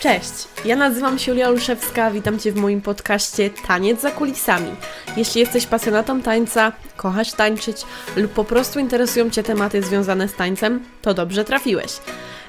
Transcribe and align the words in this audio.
Cześć, 0.00 0.32
ja 0.64 0.76
nazywam 0.76 1.18
się 1.18 1.30
Julia 1.30 1.48
Olszewska, 1.48 2.10
witam 2.10 2.38
Cię 2.38 2.52
w 2.52 2.56
moim 2.56 2.80
podcaście 2.80 3.50
Taniec 3.50 4.00
za 4.00 4.10
kulisami. 4.10 4.70
Jeśli 5.16 5.40
jesteś 5.40 5.66
pasjonatą 5.66 6.22
tańca, 6.22 6.72
kochasz 6.96 7.32
tańczyć 7.32 7.82
lub 8.16 8.32
po 8.32 8.44
prostu 8.44 8.78
interesują 8.78 9.30
Cię 9.30 9.42
tematy 9.42 9.82
związane 9.82 10.28
z 10.28 10.34
tańcem, 10.34 10.84
to 11.02 11.14
dobrze 11.14 11.44
trafiłeś. 11.44 11.90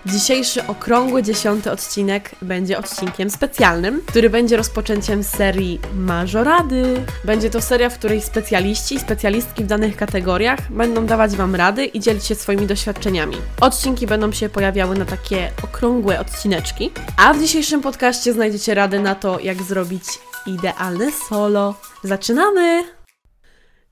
Dzisiejszy 0.05 0.67
okrągły 0.67 1.23
dziesiąty 1.23 1.71
odcinek 1.71 2.31
będzie 2.41 2.77
odcinkiem 2.77 3.29
specjalnym, 3.29 4.01
który 4.05 4.29
będzie 4.29 4.57
rozpoczęciem 4.57 5.23
serii 5.23 5.79
Mażorady. 5.95 7.05
Będzie 7.25 7.49
to 7.49 7.61
seria, 7.61 7.89
w 7.89 7.97
której 7.97 8.21
specjaliści 8.21 8.95
i 8.95 8.99
specjalistki 8.99 9.63
w 9.63 9.67
danych 9.67 9.97
kategoriach 9.97 10.71
będą 10.71 11.05
dawać 11.05 11.35
Wam 11.35 11.55
rady 11.55 11.85
i 11.85 11.99
dzielić 11.99 12.25
się 12.25 12.35
swoimi 12.35 12.67
doświadczeniami. 12.67 13.37
Odcinki 13.61 14.07
będą 14.07 14.31
się 14.31 14.49
pojawiały 14.49 14.97
na 14.97 15.05
takie 15.05 15.51
okrągłe 15.63 16.19
odcineczki, 16.19 16.91
a 17.17 17.33
w 17.33 17.39
dzisiejszym 17.39 17.81
podcaście 17.81 18.33
znajdziecie 18.33 18.73
rady 18.73 18.99
na 18.99 19.15
to, 19.15 19.39
jak 19.39 19.63
zrobić 19.63 20.03
idealne 20.47 21.11
solo. 21.29 21.75
Zaczynamy! 22.03 23.00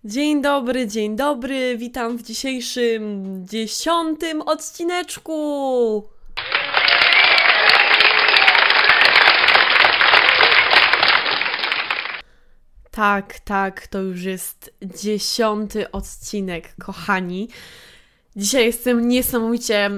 Dzień 0.04 0.42
dobry, 0.42 0.88
dzień 0.88 1.16
dobry, 1.16 1.78
witam 1.78 2.18
w 2.18 2.22
dzisiejszym 2.22 3.26
dziesiątym 3.48 4.42
odcineczku. 4.42 6.10
Tak, 12.92 13.40
tak, 13.40 13.88
to 13.88 14.00
już 14.00 14.24
jest 14.24 14.74
dziesiąty 14.82 15.92
odcinek, 15.92 16.76
kochani. 16.86 17.50
Dzisiaj 18.36 18.66
jestem 18.66 19.08
niesamowicie 19.08 19.92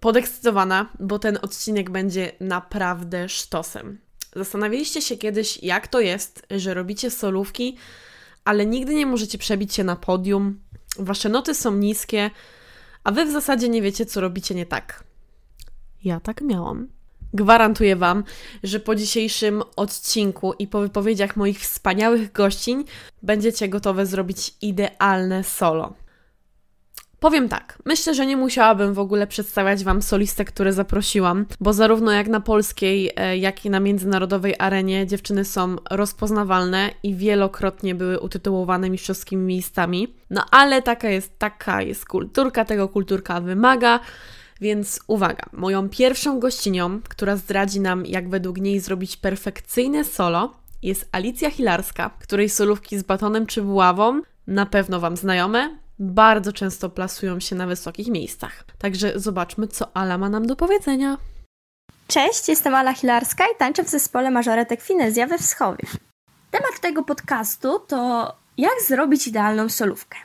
podekscytowana, 0.00 0.86
bo 1.00 1.18
ten 1.18 1.38
odcinek 1.42 1.90
będzie 1.90 2.32
naprawdę 2.40 3.28
sztosem. 3.28 4.00
Zastanawialiście 4.36 5.02
się 5.02 5.16
kiedyś, 5.16 5.62
jak 5.62 5.88
to 5.88 6.00
jest, 6.00 6.46
że 6.50 6.74
robicie 6.74 7.10
solówki, 7.10 7.76
ale 8.44 8.66
nigdy 8.66 8.94
nie 8.94 9.06
możecie 9.06 9.38
przebić 9.38 9.74
się 9.74 9.84
na 9.84 9.96
podium, 9.96 10.60
wasze 10.98 11.28
noty 11.28 11.54
są 11.54 11.74
niskie, 11.74 12.30
a 13.04 13.12
wy 13.12 13.24
w 13.24 13.30
zasadzie 13.30 13.68
nie 13.68 13.82
wiecie, 13.82 14.06
co 14.06 14.20
robicie 14.20 14.54
nie 14.54 14.66
tak. 14.66 15.04
Ja 16.04 16.20
tak 16.20 16.40
miałam. 16.40 16.88
Gwarantuję 17.34 17.96
Wam, 17.96 18.24
że 18.62 18.80
po 18.80 18.94
dzisiejszym 18.94 19.62
odcinku 19.76 20.52
i 20.52 20.66
po 20.66 20.80
wypowiedziach 20.80 21.36
moich 21.36 21.60
wspaniałych 21.60 22.32
gościń 22.32 22.84
będziecie 23.22 23.68
gotowe 23.68 24.06
zrobić 24.06 24.54
idealne 24.62 25.44
solo. 25.44 25.92
Powiem 27.22 27.48
tak, 27.48 27.78
myślę, 27.84 28.14
że 28.14 28.26
nie 28.26 28.36
musiałabym 28.36 28.94
w 28.94 28.98
ogóle 28.98 29.26
przedstawiać 29.26 29.84
Wam 29.84 30.02
solistek, 30.02 30.48
które 30.48 30.72
zaprosiłam, 30.72 31.46
bo 31.60 31.72
zarówno 31.72 32.12
jak 32.12 32.28
na 32.28 32.40
polskiej, 32.40 33.10
e, 33.16 33.38
jak 33.38 33.64
i 33.64 33.70
na 33.70 33.80
międzynarodowej 33.80 34.54
arenie 34.58 35.06
dziewczyny 35.06 35.44
są 35.44 35.76
rozpoznawalne 35.90 36.90
i 37.02 37.14
wielokrotnie 37.14 37.94
były 37.94 38.20
utytułowane 38.20 38.90
mistrzowskimi 38.90 39.42
miejscami. 39.42 40.14
No 40.30 40.44
ale 40.50 40.82
taka 40.82 41.08
jest, 41.08 41.38
taka 41.38 41.82
jest 41.82 42.06
kulturka, 42.06 42.64
tego 42.64 42.88
kulturka 42.88 43.40
wymaga. 43.40 44.00
Więc 44.60 45.00
uwaga, 45.06 45.44
moją 45.52 45.88
pierwszą 45.88 46.40
gościnią, 46.40 47.00
która 47.08 47.36
zdradzi 47.36 47.80
nam, 47.80 48.06
jak 48.06 48.28
według 48.28 48.58
niej 48.58 48.80
zrobić 48.80 49.16
perfekcyjne 49.16 50.04
solo, 50.04 50.52
jest 50.82 51.08
Alicja 51.12 51.50
Hilarska, 51.50 52.10
której 52.20 52.48
solówki 52.48 52.98
z 52.98 53.02
batonem 53.02 53.46
czy 53.46 53.62
buławą 53.62 54.20
na 54.46 54.66
pewno 54.66 55.00
Wam 55.00 55.16
znajome, 55.16 55.82
bardzo 56.02 56.52
często 56.52 56.90
plasują 56.90 57.40
się 57.40 57.56
na 57.56 57.66
wysokich 57.66 58.08
miejscach. 58.08 58.64
Także 58.78 59.12
zobaczmy, 59.16 59.68
co 59.68 59.96
Ala 59.96 60.18
ma 60.18 60.28
nam 60.28 60.46
do 60.46 60.56
powiedzenia. 60.56 61.18
Cześć, 62.08 62.48
jestem 62.48 62.74
Ala 62.74 62.94
Hilarska 62.94 63.44
i 63.44 63.58
tańczę 63.58 63.84
w 63.84 63.88
zespole 63.88 64.30
Mażoretek 64.30 64.82
Finezja 64.82 65.26
we 65.26 65.38
Wschowie. 65.38 65.84
Temat 66.50 66.80
tego 66.80 67.02
podcastu 67.02 67.78
to 67.78 68.32
jak 68.58 68.82
zrobić 68.88 69.26
idealną 69.26 69.68
solówkę. 69.68 70.18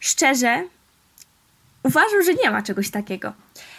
Szczerze, 0.00 0.64
uważam, 1.82 2.22
że 2.22 2.34
nie 2.34 2.50
ma 2.50 2.62
czegoś 2.62 2.90
takiego. 2.90 3.32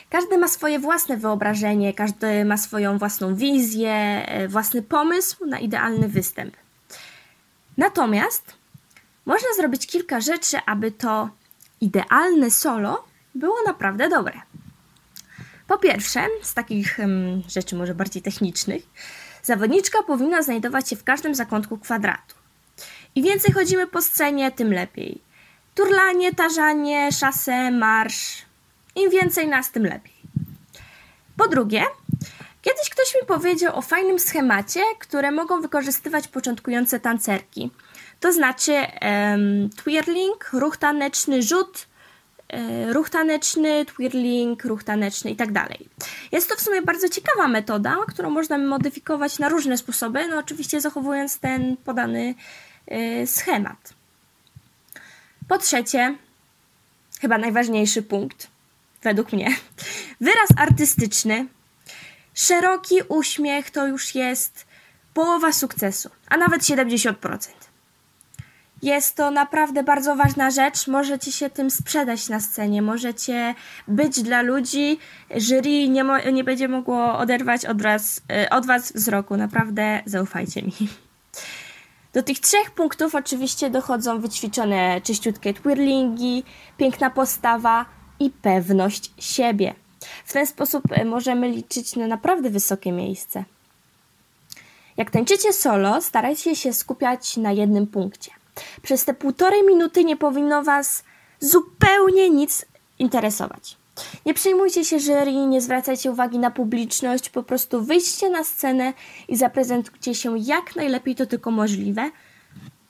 Każdy 0.09 0.37
ma 0.37 0.47
swoje 0.47 0.79
własne 0.79 1.17
wyobrażenie, 1.17 1.93
każdy 1.93 2.45
ma 2.45 2.57
swoją 2.57 2.97
własną 2.97 3.35
wizję, 3.35 3.93
e, 4.27 4.47
własny 4.47 4.81
pomysł 4.81 5.45
na 5.45 5.59
idealny 5.59 6.07
występ. 6.07 6.57
Natomiast 7.77 8.53
można 9.27 9.47
zrobić 9.57 9.87
kilka 9.87 10.21
rzeczy, 10.21 10.57
aby 10.65 10.91
to 10.91 11.29
idealne 11.81 12.51
solo 12.51 13.05
było 13.35 13.55
naprawdę 13.65 14.09
dobre. 14.09 14.41
Po 15.67 15.77
pierwsze, 15.77 16.27
z 16.41 16.53
takich 16.53 16.95
hmm, 16.95 17.43
rzeczy 17.49 17.75
może 17.75 17.95
bardziej 17.95 18.21
technicznych, 18.21 18.83
zawodniczka 19.43 20.03
powinna 20.03 20.41
znajdować 20.41 20.89
się 20.89 20.95
w 20.95 21.03
każdym 21.03 21.35
zakątku 21.35 21.77
kwadratu. 21.77 22.35
Im 23.15 23.23
więcej 23.23 23.53
chodzimy 23.53 23.87
po 23.87 24.01
scenie, 24.01 24.51
tym 24.51 24.73
lepiej. 24.73 25.21
Turlanie, 25.75 26.33
tarzanie, 26.33 27.11
szasę, 27.11 27.71
marsz. 27.71 28.45
Im 28.95 29.11
więcej 29.11 29.47
nas, 29.47 29.71
tym 29.71 29.83
lepiej. 29.83 30.13
Po 31.37 31.47
drugie, 31.47 31.83
kiedyś 32.61 32.89
ktoś 32.89 33.15
mi 33.21 33.27
powiedział 33.27 33.77
o 33.77 33.81
fajnym 33.81 34.19
schemacie, 34.19 34.81
które 34.99 35.31
mogą 35.31 35.61
wykorzystywać 35.61 36.27
początkujące 36.27 36.99
tancerki– 36.99 37.71
to 38.19 38.33
znaczy 38.33 38.73
um, 38.73 39.69
twirling, 39.69 40.49
ruch 40.53 40.77
taneczny, 40.77 41.43
rzut, 41.43 41.87
e, 42.49 42.93
ruch 42.93 43.09
taneczny, 43.09 43.85
twirling, 43.85 44.65
ruch 44.65 44.83
taneczny 44.83 45.31
i 45.31 45.35
tak 45.35 45.51
dalej. 45.51 45.89
Jest 46.31 46.49
to 46.49 46.55
w 46.55 46.61
sumie 46.61 46.81
bardzo 46.81 47.09
ciekawa 47.09 47.47
metoda, 47.47 47.97
którą 48.07 48.29
można 48.29 48.57
modyfikować 48.57 49.39
na 49.39 49.49
różne 49.49 49.77
sposoby, 49.77 50.27
no 50.27 50.37
oczywiście 50.37 50.81
zachowując 50.81 51.39
ten 51.39 51.77
podany 51.77 52.35
y, 52.91 53.27
schemat. 53.27 53.93
Po 55.47 55.57
trzecie, 55.57 56.15
chyba 57.21 57.37
najważniejszy 57.37 58.01
punkt, 58.01 58.47
według 59.03 59.33
mnie, 59.33 59.55
wyraz 60.21 60.49
artystyczny. 60.57 61.47
Szeroki 62.33 62.95
uśmiech 63.07 63.71
to 63.71 63.87
już 63.87 64.15
jest 64.15 64.65
połowa 65.13 65.51
sukcesu, 65.51 66.09
a 66.29 66.37
nawet 66.37 66.61
70%. 66.61 67.56
Jest 68.87 69.15
to 69.15 69.31
naprawdę 69.31 69.83
bardzo 69.83 70.15
ważna 70.15 70.51
rzecz. 70.51 70.87
Możecie 70.87 71.31
się 71.31 71.49
tym 71.49 71.71
sprzedać 71.71 72.29
na 72.29 72.39
scenie, 72.39 72.81
możecie 72.81 73.55
być 73.87 74.23
dla 74.23 74.41
ludzi. 74.41 74.99
Jury 75.35 75.89
nie, 75.89 76.05
nie 76.33 76.43
będzie 76.43 76.67
mogło 76.67 77.17
oderwać 77.17 77.65
od 77.65 77.81
was, 77.81 78.21
e, 78.31 78.49
od 78.49 78.65
was 78.65 78.91
wzroku. 78.91 79.37
Naprawdę 79.37 80.01
zaufajcie 80.05 80.61
mi. 80.61 80.73
Do 82.13 82.23
tych 82.23 82.39
trzech 82.39 82.71
punktów 82.71 83.15
oczywiście 83.15 83.69
dochodzą 83.69 84.19
wyćwiczone 84.21 85.01
czyściutkie 85.01 85.53
twirlingi, 85.53 86.43
piękna 86.77 87.09
postawa 87.09 87.85
i 88.19 88.29
pewność 88.29 89.11
siebie. 89.19 89.73
W 90.25 90.33
ten 90.33 90.47
sposób 90.47 90.83
e, 90.91 91.05
możemy 91.05 91.49
liczyć 91.49 91.95
na 91.95 92.07
naprawdę 92.07 92.49
wysokie 92.49 92.91
miejsce. 92.91 93.43
Jak 94.97 95.11
tańczycie 95.11 95.53
solo, 95.53 96.01
starajcie 96.01 96.55
się 96.55 96.73
skupiać 96.73 97.37
na 97.37 97.51
jednym 97.51 97.87
punkcie. 97.87 98.36
Przez 98.81 99.05
te 99.05 99.13
półtorej 99.13 99.63
minuty 99.63 100.03
nie 100.03 100.17
powinno 100.17 100.63
Was 100.63 101.03
zupełnie 101.39 102.29
nic 102.29 102.65
interesować. 102.99 103.77
Nie 104.25 104.33
przejmujcie 104.33 104.85
się 104.85 104.99
jury, 104.99 105.31
nie 105.31 105.61
zwracajcie 105.61 106.11
uwagi 106.11 106.39
na 106.39 106.51
publiczność, 106.51 107.29
po 107.29 107.43
prostu 107.43 107.83
wyjdźcie 107.83 108.29
na 108.29 108.43
scenę 108.43 108.93
i 109.27 109.35
zaprezentujcie 109.35 110.15
się 110.15 110.37
jak 110.37 110.75
najlepiej 110.75 111.15
to 111.15 111.25
tylko 111.25 111.51
możliwe. 111.51 112.11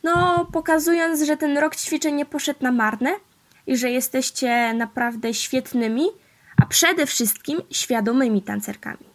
No, 0.04 0.48
pokazując, 0.54 1.22
że 1.22 1.38
ten 1.38 1.58
rok 1.58 1.76
ćwiczeń 1.76 2.16
nie 2.16 2.26
poszedł 2.26 2.60
na 2.62 2.72
marne 2.72 3.16
i 3.68 3.78
że 3.78 3.90
jesteście 3.90 4.74
naprawdę 4.74 5.34
świetnymi, 5.34 6.06
a 6.62 6.66
przede 6.66 7.06
wszystkim 7.06 7.62
świadomymi 7.72 8.42
tancerkami. 8.42 9.08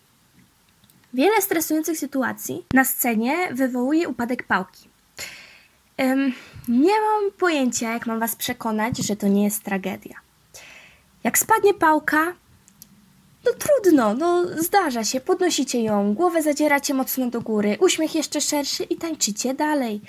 Wiele 1.15 1.43
stresujących 1.43 1.99
sytuacji 1.99 2.67
na 2.75 2.85
scenie 2.85 3.55
wywołuje 3.55 4.09
upadek 4.09 4.43
pałki. 4.47 4.92
Um, 5.99 6.33
nie 6.69 7.01
mam 7.01 7.33
pojęcia, 7.39 7.93
jak 7.93 8.07
mam 8.07 8.21
was 8.21 8.37
przekonać, 8.37 8.99
że 8.99 9.17
to 9.17 9.29
nie 9.29 9.45
jest 9.45 9.63
tragedia. 9.63 10.15
Jak 11.25 11.39
spadnie 11.39 11.75
pałka, 11.75 12.35
no 13.45 13.53
trudno, 13.53 14.15
no 14.15 14.45
zdarza 14.63 15.05
się, 15.05 15.21
podnosicie 15.21 15.83
ją, 15.83 16.15
głowę 16.15 16.43
zadzieracie 16.43 16.95
mocno 16.95 17.31
do 17.31 17.41
góry, 17.41 17.77
uśmiech 17.81 18.15
jeszcze 18.15 18.41
szerszy 18.41 18.85
i 18.85 18.97
tańczycie 18.97 19.55
dalej. 19.55 20.01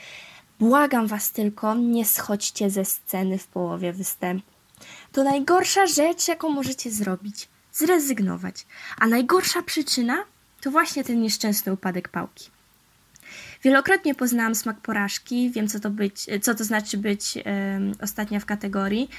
Błagam 0.59 1.07
was 1.07 1.31
tylko, 1.31 1.75
nie 1.75 2.05
schodźcie 2.05 2.69
ze 2.69 2.85
sceny 2.85 3.37
w 3.37 3.47
połowie 3.47 3.93
występu. 3.93 4.51
To 5.11 5.23
najgorsza 5.23 5.87
rzecz, 5.87 6.27
jaką 6.27 6.49
możecie 6.49 6.91
zrobić. 6.91 7.49
Zrezygnować. 7.73 8.65
A 8.97 9.07
najgorsza 9.07 9.61
przyczyna 9.61 10.23
to 10.61 10.71
właśnie 10.71 11.03
ten 11.03 11.21
nieszczęsny 11.21 11.73
upadek 11.73 12.09
pałki. 12.09 12.49
Wielokrotnie 13.63 14.15
poznałam 14.15 14.55
smak 14.55 14.81
porażki, 14.81 15.51
wiem 15.51 15.67
co 15.67 15.79
to, 15.79 15.89
być, 15.89 16.25
co 16.41 16.55
to 16.55 16.63
znaczy 16.63 16.97
być 16.97 17.35
um, 17.35 17.91
ostatnia 18.01 18.39
w 18.39 18.45
kategorii, 18.45 19.09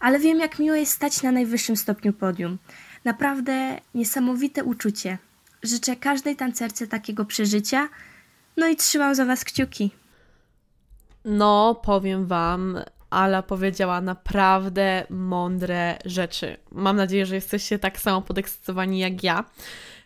ale 0.00 0.18
wiem 0.18 0.38
jak 0.40 0.58
miło 0.58 0.76
jest 0.76 0.92
stać 0.92 1.22
na 1.22 1.32
najwyższym 1.32 1.76
stopniu 1.76 2.12
podium. 2.12 2.58
Naprawdę 3.04 3.78
niesamowite 3.94 4.64
uczucie. 4.64 5.18
życzę 5.62 5.96
każdej 5.96 6.36
tancerce 6.36 6.86
takiego 6.86 7.24
przeżycia. 7.24 7.88
No 8.56 8.68
i 8.68 8.76
trzymam 8.76 9.14
za 9.14 9.24
Was 9.24 9.44
kciuki. 9.44 9.90
No, 11.24 11.80
powiem 11.84 12.26
Wam, 12.26 12.78
Ala 13.10 13.42
powiedziała 13.42 14.00
naprawdę 14.00 15.06
mądre 15.10 15.98
rzeczy. 16.04 16.56
Mam 16.70 16.96
nadzieję, 16.96 17.26
że 17.26 17.34
jesteście 17.34 17.78
tak 17.78 18.00
samo 18.00 18.22
podekscytowani 18.22 18.98
jak 18.98 19.24
ja. 19.24 19.44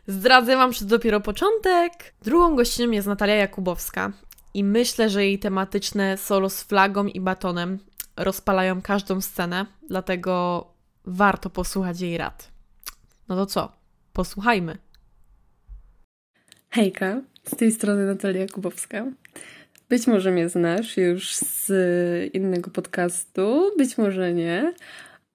Zdradzę 0.06 0.56
Wam, 0.56 0.72
że 0.72 0.80
to 0.80 0.86
dopiero 0.86 1.20
początek. 1.20 1.92
Drugą 2.22 2.56
gościną 2.56 2.90
jest 2.90 3.06
Natalia 3.06 3.34
Jakubowska 3.34 4.12
i 4.54 4.64
myślę, 4.64 5.10
że 5.10 5.24
jej 5.24 5.38
tematyczne 5.38 6.16
solo 6.16 6.50
z 6.50 6.62
flagą 6.62 7.06
i 7.06 7.20
batonem 7.20 7.78
rozpalają 8.16 8.82
każdą 8.82 9.20
scenę, 9.20 9.66
dlatego 9.88 10.66
warto 11.04 11.50
posłuchać 11.50 12.00
jej 12.00 12.18
rad. 12.18 12.50
No 13.28 13.36
to 13.36 13.46
co? 13.46 13.72
Posłuchajmy. 14.12 14.78
Hejka, 16.70 17.22
z 17.44 17.56
tej 17.56 17.72
strony 17.72 18.06
Natalia 18.06 18.40
Jakubowska. 18.40 19.06
Być 19.88 20.06
może 20.06 20.30
mnie 20.30 20.48
znasz 20.48 20.96
już 20.96 21.36
z 21.36 21.70
innego 22.34 22.70
podcastu, 22.70 23.70
być 23.78 23.98
może 23.98 24.34
nie, 24.34 24.74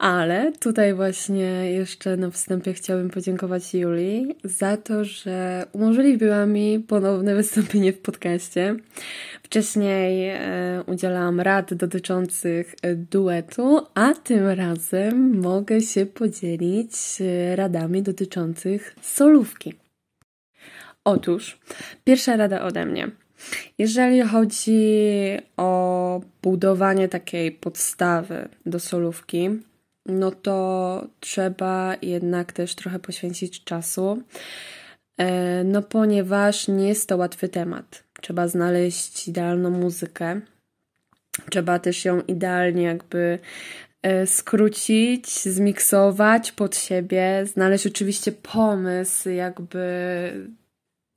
ale 0.01 0.51
tutaj 0.51 0.94
właśnie 0.94 1.71
jeszcze 1.71 2.18
na 2.18 2.30
wstępie 2.30 2.74
chciałabym 2.74 3.09
podziękować 3.09 3.74
Julii 3.74 4.36
za 4.44 4.77
to, 4.77 5.06
że 5.06 5.65
umożliwiła 5.71 6.45
mi 6.45 6.80
ponowne 6.80 7.36
wystąpienie 7.36 7.94
w 7.94 8.00
podcaście. 8.00 8.75
Wcześniej 9.44 10.30
e, 10.30 10.83
udzielałam 10.88 11.39
rad 11.39 11.74
dotyczących 11.74 12.75
duetu, 12.95 13.81
a 13.94 14.13
tym 14.13 14.48
razem 14.48 15.39
mogę 15.39 15.81
się 15.81 16.06
podzielić 16.06 16.94
e, 17.21 17.56
radami 17.56 18.01
dotyczących 18.04 18.95
solówki. 19.01 19.74
Otóż, 21.04 21.59
pierwsza 22.04 22.38
rada 22.38 22.62
ode 22.62 22.86
mnie. 22.86 23.12
Jeżeli 23.77 24.21
chodzi 24.21 24.81
o 25.57 26.21
budowanie 26.42 27.07
takiej 27.07 27.51
podstawy 27.51 28.50
do 28.65 28.80
solówki, 28.80 29.50
no 30.12 30.31
to 30.31 31.08
trzeba 31.19 31.96
jednak 32.02 32.52
też 32.52 32.75
trochę 32.75 33.00
poświęcić 33.00 33.63
czasu, 33.63 34.22
e, 35.18 35.63
no 35.63 35.81
ponieważ 35.81 36.68
nie 36.68 36.88
jest 36.88 37.10
to 37.10 37.18
łatwy 37.18 37.50
temat. 37.50 38.04
Trzeba 38.22 38.48
znaleźć 38.48 39.28
idealną 39.28 39.69
muzykę, 39.69 40.42
trzeba 41.50 41.80
też 41.80 42.06
ją 42.06 42.22
idealnie 42.22 42.84
jakby 42.84 43.40
e, 44.02 44.28
skrócić, 44.28 45.44
zmiksować 45.44 46.52
pod 46.52 46.75
siebie, 46.75 47.46
znaleźć 47.46 47.88
oczywiście 47.88 48.31
pomysł 48.31 49.30
jakby 49.30 49.81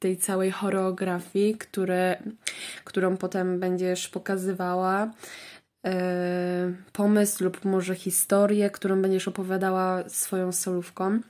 tej 0.05 0.17
całej 0.17 0.51
choreografii, 0.51 1.55
które, 1.55 2.17
którą 2.85 3.17
potem 3.17 3.61
będziesz 3.61 4.09
pokazywała. 4.09 5.11
E, 5.85 6.73
pomysł 6.93 7.45
lub 7.45 7.65
może 7.65 7.95
historię, 7.95 8.71
którą 8.71 9.03
będziesz 9.03 9.29
opowiadała 9.29 10.09
swoją 10.09 10.53
solówką. 10.53 11.21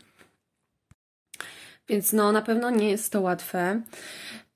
Więc 1.89 2.13
no, 2.13 2.33
na 2.33 2.43
pewno 2.43 2.71
nie 2.71 2.91
jest 2.91 3.13
to 3.13 3.21
łatwe. 3.21 3.81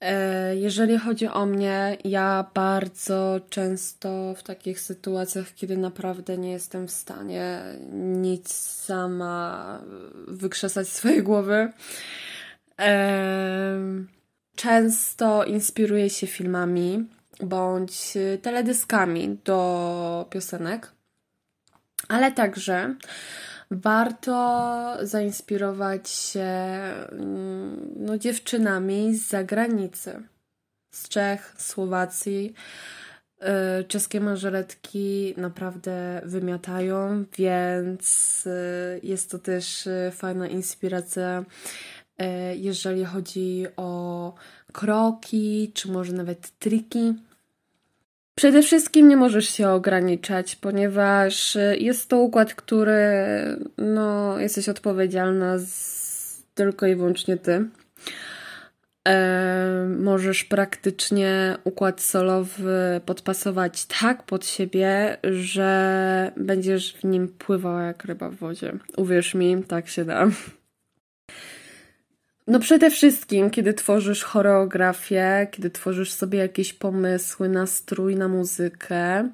E, 0.00 0.56
jeżeli 0.56 0.98
chodzi 0.98 1.26
o 1.26 1.46
mnie, 1.46 1.96
ja 2.04 2.50
bardzo 2.54 3.40
często 3.50 4.34
w 4.34 4.42
takich 4.42 4.80
sytuacjach, 4.80 5.54
kiedy 5.54 5.76
naprawdę 5.76 6.38
nie 6.38 6.52
jestem 6.52 6.88
w 6.88 6.90
stanie 6.90 7.62
nic 7.92 8.52
sama 8.54 9.82
wykrzesać 10.28 10.88
swojej 10.88 11.22
głowy, 11.22 11.72
często 14.56 15.44
inspiruję 15.44 16.10
się 16.10 16.26
filmami 16.26 17.06
bądź 17.40 18.14
teledyskami 18.42 19.38
do 19.44 20.26
piosenek, 20.30 20.92
ale 22.08 22.32
także 22.32 22.94
warto 23.70 24.96
zainspirować 25.02 26.10
się 26.10 26.40
mm, 26.40 27.94
no, 27.96 28.18
dziewczynami 28.18 29.16
z 29.16 29.28
zagranicy, 29.28 30.22
z 30.90 31.08
Czech, 31.08 31.54
Słowacji. 31.58 32.54
Y, 33.80 33.84
czeskie 33.84 34.20
mażoretki 34.20 35.34
naprawdę 35.36 36.20
wymiatają, 36.24 37.24
więc 37.38 38.44
y, 38.46 39.00
jest 39.02 39.30
to 39.30 39.38
też 39.38 39.86
y, 39.86 40.10
fajna 40.12 40.48
inspiracja 40.48 41.44
jeżeli 42.56 43.04
chodzi 43.04 43.66
o 43.76 44.34
kroki, 44.72 45.70
czy 45.74 45.90
może 45.90 46.12
nawet 46.12 46.58
triki. 46.58 47.14
Przede 48.38 48.62
wszystkim 48.62 49.08
nie 49.08 49.16
możesz 49.16 49.48
się 49.48 49.68
ograniczać, 49.68 50.56
ponieważ 50.56 51.56
jest 51.78 52.08
to 52.08 52.18
układ, 52.18 52.54
który 52.54 52.96
no, 53.78 54.38
jesteś 54.38 54.68
odpowiedzialna 54.68 55.58
z, 55.58 56.42
tylko 56.54 56.86
i 56.86 56.96
wyłącznie 56.96 57.36
ty. 57.36 57.64
E, 59.08 59.86
możesz 59.98 60.44
praktycznie 60.44 61.56
układ 61.64 62.00
solowy 62.00 63.00
podpasować 63.06 63.86
tak 64.00 64.22
pod 64.22 64.46
siebie, 64.46 65.16
że 65.24 66.32
będziesz 66.36 66.92
w 66.92 67.04
nim 67.04 67.28
pływała 67.28 67.82
jak 67.82 68.04
ryba 68.04 68.30
w 68.30 68.34
wodzie. 68.34 68.72
Uwierz 68.96 69.34
mi, 69.34 69.62
tak 69.62 69.88
się 69.88 70.04
da. 70.04 70.28
No 72.48 72.58
przede 72.58 72.90
wszystkim, 72.90 73.50
kiedy 73.50 73.74
tworzysz 73.74 74.22
choreografię, 74.22 75.46
kiedy 75.50 75.70
tworzysz 75.70 76.12
sobie 76.12 76.38
jakieś 76.38 76.72
pomysły, 76.72 77.48
nastrój 77.48 78.16
na 78.16 78.28
muzykę, 78.28 79.30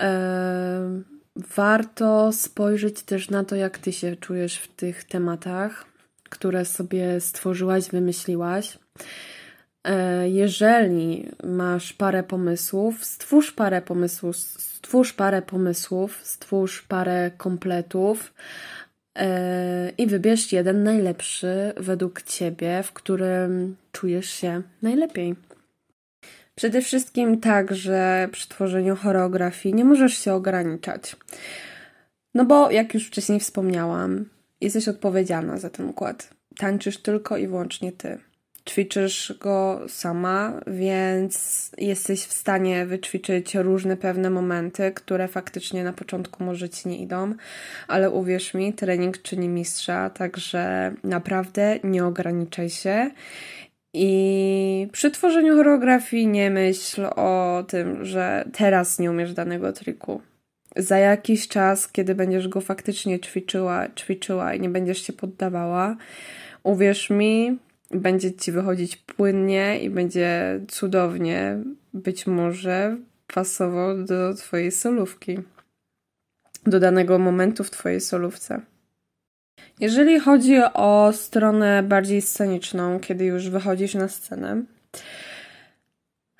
e, 0.00 1.02
warto 1.36 2.32
spojrzeć 2.32 3.02
też 3.02 3.30
na 3.30 3.44
to, 3.44 3.56
jak 3.56 3.78
ty 3.78 3.92
się 3.92 4.16
czujesz 4.16 4.56
w 4.56 4.68
tych 4.68 5.04
tematach, 5.04 5.84
które 6.30 6.64
sobie 6.64 7.20
stworzyłaś, 7.20 7.88
wymyśliłaś. 7.88 8.78
E, 9.84 10.28
jeżeli 10.28 11.30
masz 11.44 11.92
parę 11.92 12.22
pomysłów, 12.22 13.04
stwórz 13.04 13.52
parę 13.52 13.82
pomysłów, 13.82 14.36
stwórz 14.36 15.12
parę 15.12 15.42
pomysłów, 15.42 16.20
stwórz 16.22 16.82
parę 16.82 17.30
kompletów, 17.36 18.34
i 19.98 20.06
wybierz 20.06 20.52
jeden 20.52 20.82
najlepszy 20.82 21.72
według 21.76 22.22
ciebie, 22.22 22.82
w 22.82 22.92
którym 22.92 23.76
czujesz 23.92 24.30
się 24.30 24.62
najlepiej. 24.82 25.34
Przede 26.54 26.82
wszystkim 26.82 27.40
także 27.40 28.28
przy 28.32 28.48
tworzeniu 28.48 28.96
choreografii 28.96 29.74
nie 29.74 29.84
możesz 29.84 30.18
się 30.18 30.34
ograniczać. 30.34 31.16
No 32.34 32.44
bo, 32.44 32.70
jak 32.70 32.94
już 32.94 33.06
wcześniej 33.06 33.40
wspomniałam, 33.40 34.28
jesteś 34.60 34.88
odpowiedzialna 34.88 35.58
za 35.58 35.70
ten 35.70 35.88
układ. 35.88 36.30
Tańczysz 36.58 36.98
tylko 36.98 37.36
i 37.36 37.46
wyłącznie 37.46 37.92
ty. 37.92 38.18
Ćwiczysz 38.68 39.34
go 39.40 39.80
sama, 39.88 40.60
więc 40.66 41.70
jesteś 41.78 42.24
w 42.24 42.32
stanie 42.32 42.86
wyćwiczyć 42.86 43.54
różne 43.54 43.96
pewne 43.96 44.30
momenty, 44.30 44.92
które 44.92 45.28
faktycznie 45.28 45.84
na 45.84 45.92
początku 45.92 46.44
może 46.44 46.68
ci 46.68 46.88
nie 46.88 46.98
idą, 46.98 47.34
ale 47.88 48.10
uwierz 48.10 48.54
mi, 48.54 48.72
trening 48.72 49.22
czyni 49.22 49.48
mistrza, 49.48 50.10
także 50.10 50.92
naprawdę 51.04 51.78
nie 51.84 52.04
ograniczaj 52.04 52.70
się. 52.70 53.10
I 53.94 54.88
przy 54.92 55.10
tworzeniu 55.10 55.56
choreografii 55.56 56.26
nie 56.26 56.50
myśl 56.50 57.06
o 57.16 57.64
tym, 57.68 58.04
że 58.04 58.44
teraz 58.52 58.98
nie 58.98 59.10
umiesz 59.10 59.34
danego 59.34 59.72
triku. 59.72 60.20
Za 60.76 60.98
jakiś 60.98 61.48
czas, 61.48 61.88
kiedy 61.88 62.14
będziesz 62.14 62.48
go 62.48 62.60
faktycznie 62.60 63.20
ćwiczyła, 63.20 63.88
ćwiczyła 63.96 64.54
i 64.54 64.60
nie 64.60 64.68
będziesz 64.68 65.02
się 65.06 65.12
poddawała, 65.12 65.96
uwierz 66.62 67.10
mi, 67.10 67.58
będzie 67.90 68.34
ci 68.34 68.52
wychodzić 68.52 68.96
płynnie 68.96 69.80
i 69.80 69.90
będzie 69.90 70.60
cudownie, 70.68 71.58
być 71.94 72.26
może 72.26 72.96
pasował 73.34 74.04
do 74.04 74.34
Twojej 74.34 74.72
solówki, 74.72 75.38
do 76.66 76.80
danego 76.80 77.18
momentu 77.18 77.64
w 77.64 77.70
Twojej 77.70 78.00
solówce. 78.00 78.60
Jeżeli 79.80 80.20
chodzi 80.20 80.56
o 80.74 81.12
stronę 81.12 81.82
bardziej 81.82 82.22
sceniczną, 82.22 83.00
kiedy 83.00 83.24
już 83.24 83.48
wychodzisz 83.48 83.94
na 83.94 84.08
scenę, 84.08 84.62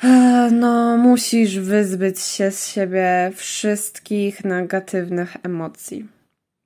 no, 0.52 0.96
musisz 0.96 1.58
wyzbyć 1.58 2.20
się 2.20 2.50
z 2.50 2.68
siebie 2.68 3.32
wszystkich 3.34 4.44
negatywnych 4.44 5.36
emocji. 5.42 6.08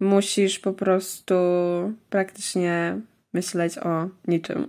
Musisz 0.01 0.59
po 0.59 0.73
prostu 0.73 1.35
praktycznie 2.11 3.01
myśleć 3.39 3.79
o 3.79 4.09
niczym. 4.29 4.67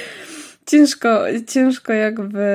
ciężko, 0.70 1.24
ciężko 1.46 1.92
jakby 1.92 2.46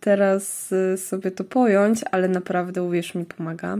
teraz 0.00 0.74
sobie 0.96 1.30
to 1.30 1.44
pojąć, 1.44 2.00
ale 2.10 2.28
naprawdę 2.28 2.82
uwierz 2.82 3.14
mi, 3.14 3.24
pomaga. 3.24 3.78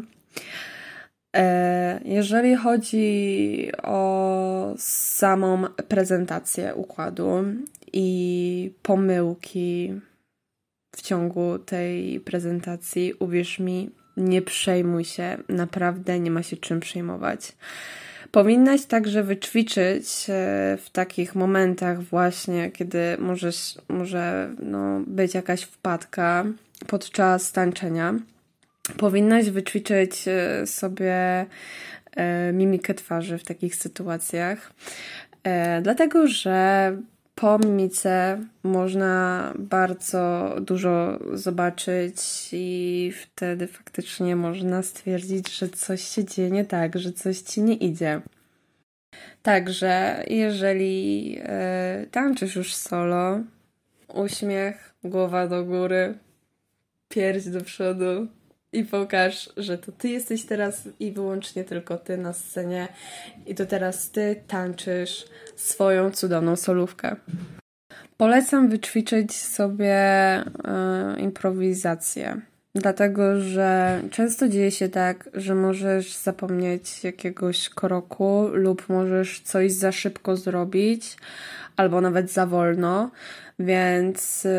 E, 1.37 2.01
jeżeli 2.05 2.57
chodzi 2.57 3.71
o 3.83 4.75
samą 4.79 5.65
prezentację 5.89 6.75
układu 6.75 7.45
i 7.93 8.73
pomyłki 8.83 10.01
w 10.97 11.03
ciągu 11.03 11.59
tej 11.59 12.21
prezentacji, 12.21 13.15
uwierz 13.19 13.59
mi, 13.59 13.91
nie 14.17 14.43
przejmuj 14.43 15.05
się, 15.05 15.39
naprawdę 15.49 16.21
nie 16.21 16.31
ma 16.31 16.43
się 16.43 16.57
czym 16.57 16.81
przejmować. 16.81 17.53
Powinnaś 18.35 18.85
także 18.85 19.23
wyćwiczyć 19.23 20.07
w 20.79 20.87
takich 20.93 21.35
momentach 21.35 22.03
właśnie, 22.03 22.71
kiedy 22.71 22.99
możesz, 23.19 23.79
może 23.89 24.51
no, 24.63 25.01
być 25.07 25.35
jakaś 25.35 25.63
wpadka 25.63 26.45
podczas 26.87 27.53
tańczenia. 27.53 28.15
Powinnaś 28.97 29.51
wyćwiczyć 29.51 30.29
e, 30.29 30.67
sobie 30.67 31.47
e, 32.17 32.53
mimikę 32.53 32.95
twarzy 32.95 33.39
w 33.39 33.45
takich 33.45 33.77
sytuacjach, 33.77 34.73
e, 35.45 35.83
dlatego 35.83 36.29
że 36.29 36.97
po 37.35 37.59
mimice 37.59 38.39
można 38.63 39.53
bardzo 39.59 40.55
dużo 40.61 41.19
zobaczyć 41.33 42.17
i 42.53 43.13
wtedy 43.23 43.67
faktycznie 43.67 44.37
można 44.37 44.83
stwierdzić, 44.83 45.59
że 45.59 45.69
coś 45.69 46.03
się 46.03 46.25
dzieje 46.25 46.51
nie 46.51 46.65
tak, 46.65 46.99
że 46.99 47.13
coś 47.13 47.39
ci 47.39 47.63
nie 47.63 47.75
idzie. 47.75 48.21
Także 49.43 50.25
jeżeli 50.29 51.39
e, 51.43 52.07
tańczysz 52.11 52.57
już 52.57 52.75
solo, 52.75 53.41
uśmiech, 54.15 54.95
głowa 55.05 55.47
do 55.47 55.65
góry, 55.65 56.19
pierś 57.09 57.45
do 57.45 57.61
przodu, 57.61 58.27
i 58.75 58.85
pokaż, 58.85 59.51
że 59.57 59.79
to 59.79 59.93
ty 59.93 60.09
jesteś 60.09 60.45
teraz 60.45 60.89
i 61.01 61.13
wyłącznie 61.13 61.65
tylko 61.65 61.99
ty 61.99 62.19
na 62.19 62.33
scenie 62.33 62.89
i 63.47 63.55
to 63.55 63.67
teraz 63.67 64.11
ty 64.11 64.43
tańczysz 64.47 65.25
swoją 65.57 66.11
cudowną 66.11 66.57
solówkę. 66.57 67.17
Polecam 68.17 68.69
wyćwiczyć 68.69 69.33
sobie 69.33 69.97
y, 70.41 71.21
improwizację, 71.21 72.41
dlatego 72.75 73.41
że 73.41 74.01
często 74.11 74.49
dzieje 74.49 74.71
się 74.71 74.89
tak, 74.89 75.31
że 75.35 75.55
możesz 75.55 76.17
zapomnieć 76.17 77.05
jakiegoś 77.05 77.69
kroku 77.69 78.49
lub 78.53 78.89
możesz 78.89 79.41
coś 79.41 79.73
za 79.73 79.93
szybko 79.93 80.37
zrobić 80.37 81.17
albo 81.77 82.01
nawet 82.01 82.31
za 82.31 82.47
wolno, 82.47 83.11
więc 83.59 84.45
y, 84.45 84.51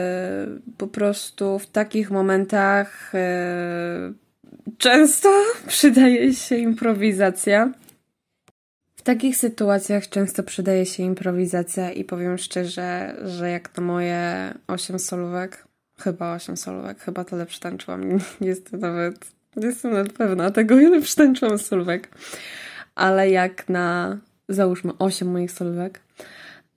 po 0.78 0.88
prostu 0.88 1.60
w 1.60 1.68
takich 1.68 2.12
momentach 2.12 3.16
y, 3.16 4.78
często 4.78 5.30
przydaje 5.68 6.34
się 6.34 6.56
improwizacja. 6.56 7.72
W 8.96 9.02
takich 9.02 9.38
sytuacjach 9.38 10.10
często 10.10 10.44
przydaje 10.44 10.86
się 10.86 11.04
improwizacja 11.04 11.92
i 11.92 12.04
powiem 12.04 12.38
szczerze, 12.38 13.16
że 13.26 13.50
jak 13.50 13.78
na 13.78 13.84
moje 13.84 14.54
8 14.68 15.00
solówek, 15.00 15.66
chyba 16.00 16.34
8 16.34 16.58
solówek, 16.58 17.00
chyba 17.00 17.24
tyle 17.24 17.46
przytańczyłam, 17.46 18.10
nie 18.42 18.48
jestem 18.48 18.80
nawet, 18.80 19.32
jestem 19.56 19.92
nawet 19.92 20.14
pewna 20.14 20.52
tego, 20.52 20.80
ile 20.80 21.02
przytańczyłam 21.02 21.58
solówek, 21.58 22.10
ale 22.96 23.30
jak 23.30 23.70
na, 23.70 24.18
załóżmy 24.50 24.92
8 25.00 25.32
moich 25.32 25.52
solówek, 25.52 26.00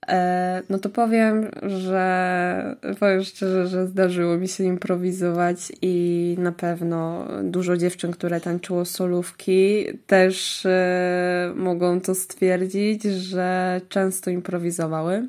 E, 0.09 0.61
no 0.69 0.79
to 0.79 0.89
powiem, 0.89 1.51
że 1.63 2.75
powiem 2.99 3.23
szczerze, 3.23 3.67
że 3.67 3.87
zdarzyło 3.87 4.37
mi 4.37 4.47
się 4.47 4.63
improwizować 4.63 5.71
i 5.81 6.35
na 6.39 6.51
pewno 6.51 7.27
dużo 7.43 7.77
dziewczyn, 7.77 8.11
które 8.11 8.41
tańczyło 8.41 8.85
solówki, 8.85 9.85
też 10.07 10.65
e, 10.65 11.53
mogą 11.55 12.01
to 12.01 12.15
stwierdzić, 12.15 13.03
że 13.03 13.81
często 13.89 14.29
improwizowały. 14.29 15.27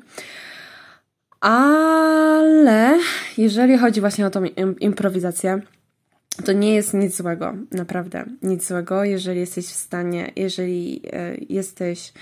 Ale 1.41 2.99
jeżeli 3.37 3.77
chodzi 3.77 4.01
właśnie 4.01 4.25
o 4.25 4.29
tą 4.29 4.43
improwizację, 4.79 5.61
to 6.45 6.51
nie 6.51 6.75
jest 6.75 6.93
nic 6.93 7.17
złego, 7.17 7.53
naprawdę 7.71 8.25
nic 8.41 8.67
złego, 8.67 9.03
jeżeli 9.03 9.39
jesteś 9.39 9.65
w 9.65 9.75
stanie, 9.75 10.31
jeżeli 10.35 11.01
e, 11.13 11.35
jesteś 11.49 12.13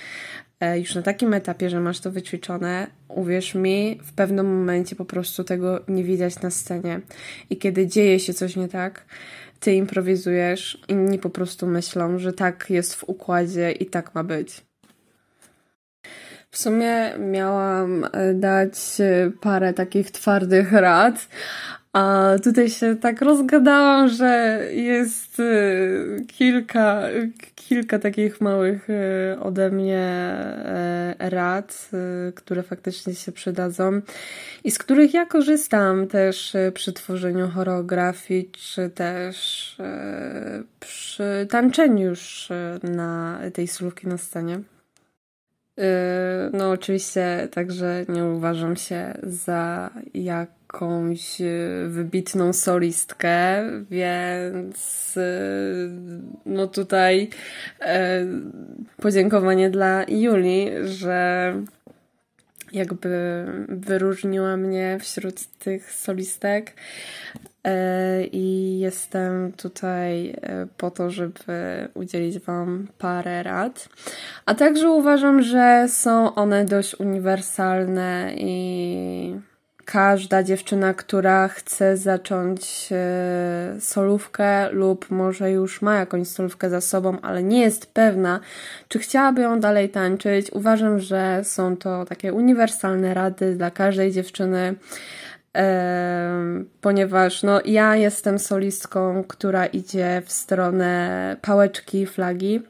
E, 0.60 0.80
już 0.80 0.96
na 0.96 1.02
takim 1.02 1.34
etapie, 1.34 1.70
że 1.70 1.80
masz 1.80 2.00
to 2.00 2.12
wyćwiczone, 2.12 2.88
uwierz 3.08 3.56
mi, 3.56 4.00
w 4.04 4.14
pewnym 4.14 4.58
momencie 4.58 4.96
po 4.96 5.06
prostu 5.06 5.44
tego 5.44 5.80
nie 5.88 6.04
widać 6.04 6.42
na 6.42 6.50
scenie. 6.50 7.02
I 7.50 7.58
kiedy 7.58 7.88
dzieje 7.88 8.20
się 8.20 8.34
coś 8.34 8.56
nie 8.56 8.68
tak, 8.68 9.06
ty 9.60 9.74
improwizujesz, 9.74 10.82
inni 10.88 11.20
po 11.20 11.30
prostu 11.30 11.68
myślą, 11.68 12.20
że 12.20 12.34
tak 12.34 12.70
jest 12.70 12.96
w 12.96 13.04
układzie 13.04 13.72
i 13.72 13.86
tak 13.86 14.16
ma 14.16 14.24
być. 14.24 14.69
Sumie 16.60 17.14
miałam 17.18 18.06
e, 18.12 18.34
dać 18.34 18.76
e, 19.00 19.32
parę 19.42 19.74
takich 19.74 20.12
twardych 20.12 20.72
rad, 20.72 21.28
a 21.94 22.32
tutaj 22.44 22.70
się 22.70 22.96
tak 22.96 23.22
rozgadałam, 23.22 24.10
że 24.10 24.62
jest 24.72 25.40
y, 25.40 26.26
kilka, 26.28 27.02
kilka 27.56 28.00
takich 28.00 28.42
małych 28.42 28.88
ode 29.42 29.70
mnie 29.70 30.36
rad, 31.20 31.90
które 32.36 32.64
faktycznie 32.64 33.16
się 33.16 33.32
przydadzą 33.32 34.02
i 34.64 34.72
z 34.72 34.78
których 34.78 35.14
ja 35.14 35.26
korzystam 35.26 36.08
też 36.08 36.54
przy 36.74 36.94
tworzeniu 36.94 37.50
choreografii, 37.50 38.52
czy 38.52 38.90
też 38.90 39.76
przy 40.80 41.48
tańczeniu 41.50 42.10
już 42.10 42.50
na 42.84 43.40
tej 43.54 43.68
solówki 43.68 44.08
na 44.08 44.18
scenie. 44.18 44.60
No, 46.54 46.72
oczywiście 46.72 47.48
także 47.52 48.06
nie 48.10 48.24
uważam 48.24 48.76
się 48.76 49.14
za 49.24 49.90
jak 50.14 50.50
jakąś 50.74 51.42
e, 51.42 51.46
wybitną 51.88 52.54
solistkę, 52.54 53.64
więc 53.90 55.18
e, 55.18 55.32
no 56.46 56.68
tutaj 56.68 57.30
podziękowanie 59.02 59.70
dla 59.70 60.06
Julii, 60.08 60.70
że 60.84 61.54
jakby 62.72 63.46
wyróżniła 63.70 64.58
mnie 64.58 64.98
wśród 65.00 65.46
tych 65.46 65.94
solistek 65.94 66.74
i 68.32 68.80
jestem 68.80 69.52
tutaj 69.52 70.36
po 70.78 70.92
to, 70.92 71.10
żeby 71.10 71.88
udzielić 71.94 72.40
Wam 72.40 72.88
parę 72.98 73.44
rad. 73.44 73.90
A 74.46 74.56
także 74.56 74.90
uważam, 74.90 75.42
że 75.42 75.86
są 75.90 76.36
one 76.36 76.66
dość 76.66 77.00
uniwersalne 77.00 78.32
i 78.38 79.40
każda 79.92 80.44
dziewczyna, 80.44 80.94
która 80.94 81.48
chce 81.48 81.98
zacząć 81.98 82.90
e, 82.92 83.76
solówkę 83.80 84.72
lub 84.72 85.12
może 85.12 85.52
już 85.52 85.82
ma 85.82 85.96
jakąś 85.96 86.28
solówkę 86.28 86.70
za 86.70 86.82
sobą, 86.82 87.18
ale 87.22 87.44
nie 87.44 87.62
jest 87.62 87.94
pewna, 87.94 88.40
czy 88.88 89.00
chciałaby 89.00 89.42
ją 89.42 89.60
dalej 89.60 89.90
tańczyć, 89.90 90.52
uważam, 90.52 91.00
że 91.00 91.42
są 91.44 91.78
to 91.78 92.06
takie 92.06 92.34
uniwersalne 92.34 93.14
rady 93.14 93.56
dla 93.56 93.72
każdej 93.72 94.12
dziewczyny. 94.12 94.76
Ponieważ 96.82 97.44
no, 97.44 97.62
ja 97.66 97.96
jestem 97.96 98.40
solistką, 98.40 99.24
która 99.24 99.66
idzie 99.66 100.22
w 100.26 100.32
stronę 100.32 101.38
pałeczki, 101.42 102.06
flagi, 102.06 102.62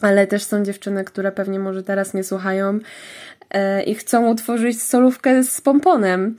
ale 0.00 0.26
też 0.26 0.42
są 0.44 0.64
dziewczyny, 0.64 1.04
które 1.04 1.32
pewnie 1.32 1.58
może 1.58 1.82
teraz 1.82 2.14
mnie 2.14 2.24
słuchają 2.24 2.78
e, 3.50 3.82
i 3.82 3.94
chcą 3.94 4.28
utworzyć 4.28 4.82
solówkę 4.82 5.44
z 5.44 5.60
pomponem. 5.60 6.36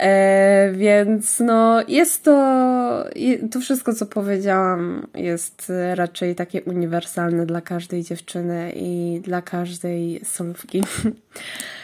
E, 0.00 0.72
więc 0.72 1.40
no, 1.40 1.82
jest 1.88 2.24
to, 2.24 3.04
to 3.50 3.60
wszystko, 3.60 3.94
co 3.94 4.06
powiedziałam, 4.06 5.06
jest 5.14 5.72
raczej 5.94 6.34
takie 6.34 6.62
uniwersalne 6.62 7.46
dla 7.46 7.60
każdej 7.60 8.02
dziewczyny 8.02 8.72
i 8.76 9.20
dla 9.24 9.42
każdej 9.42 10.20
solówki. 10.24 10.82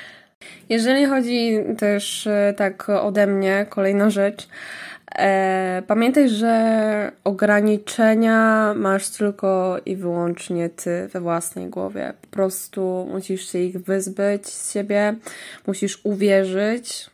Jeżeli 0.68 1.06
chodzi 1.06 1.58
też 1.78 2.26
e, 2.26 2.54
tak 2.56 2.88
ode 2.88 3.26
mnie, 3.26 3.66
kolejna 3.70 4.10
rzecz, 4.10 4.48
E, 5.18 5.82
pamiętaj, 5.86 6.28
że 6.28 7.12
ograniczenia 7.24 8.74
masz 8.76 9.08
tylko 9.08 9.78
i 9.86 9.96
wyłącznie 9.96 10.68
ty 10.68 11.08
we 11.08 11.20
własnej 11.20 11.66
głowie. 11.66 12.12
Po 12.20 12.26
prostu 12.26 13.08
musisz 13.10 13.52
się 13.52 13.58
ich 13.58 13.80
wyzbyć 13.80 14.46
z 14.46 14.72
siebie, 14.72 15.14
musisz 15.66 16.00
uwierzyć. 16.04 17.10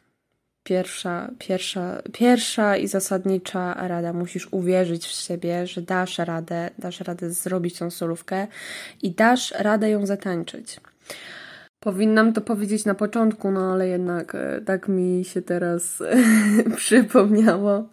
Pierwsza, 0.65 1.31
pierwsza, 1.39 2.03
pierwsza 2.13 2.77
i 2.77 2.89
zasadnicza 2.89 3.89
rada. 3.89 4.13
Musisz 4.13 4.49
uwierzyć 4.51 5.07
w 5.07 5.11
siebie, 5.11 5.67
że 5.67 5.83
dasz 5.83 6.19
radę, 6.19 6.71
dasz 6.79 7.01
radę 7.01 7.31
zrobić 7.31 7.79
tą 7.79 7.91
solówkę 7.91 8.47
i 9.03 9.11
dasz 9.11 9.55
radę 9.59 9.91
ją 9.91 10.07
zatańczyć. 10.07 10.81
Powinnam 11.85 12.33
to 12.33 12.41
powiedzieć 12.41 12.85
na 12.85 12.95
początku, 12.95 13.51
no 13.51 13.73
ale 13.73 13.89
jednak 13.89 14.35
e, 14.35 14.61
tak 14.61 14.89
mi 14.89 15.25
się 15.25 15.43
teraz 15.43 16.03
przypomniało. 16.77 17.85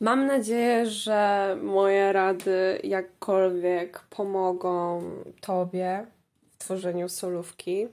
Mam 0.00 0.26
nadzieję, 0.26 0.86
że 0.86 1.56
moje 1.62 2.12
rady 2.12 2.80
jakkolwiek 2.84 4.00
pomogą 4.00 5.02
Tobie 5.40 6.06
w 6.50 6.58
tworzeniu 6.58 7.08
solówki. 7.08 7.88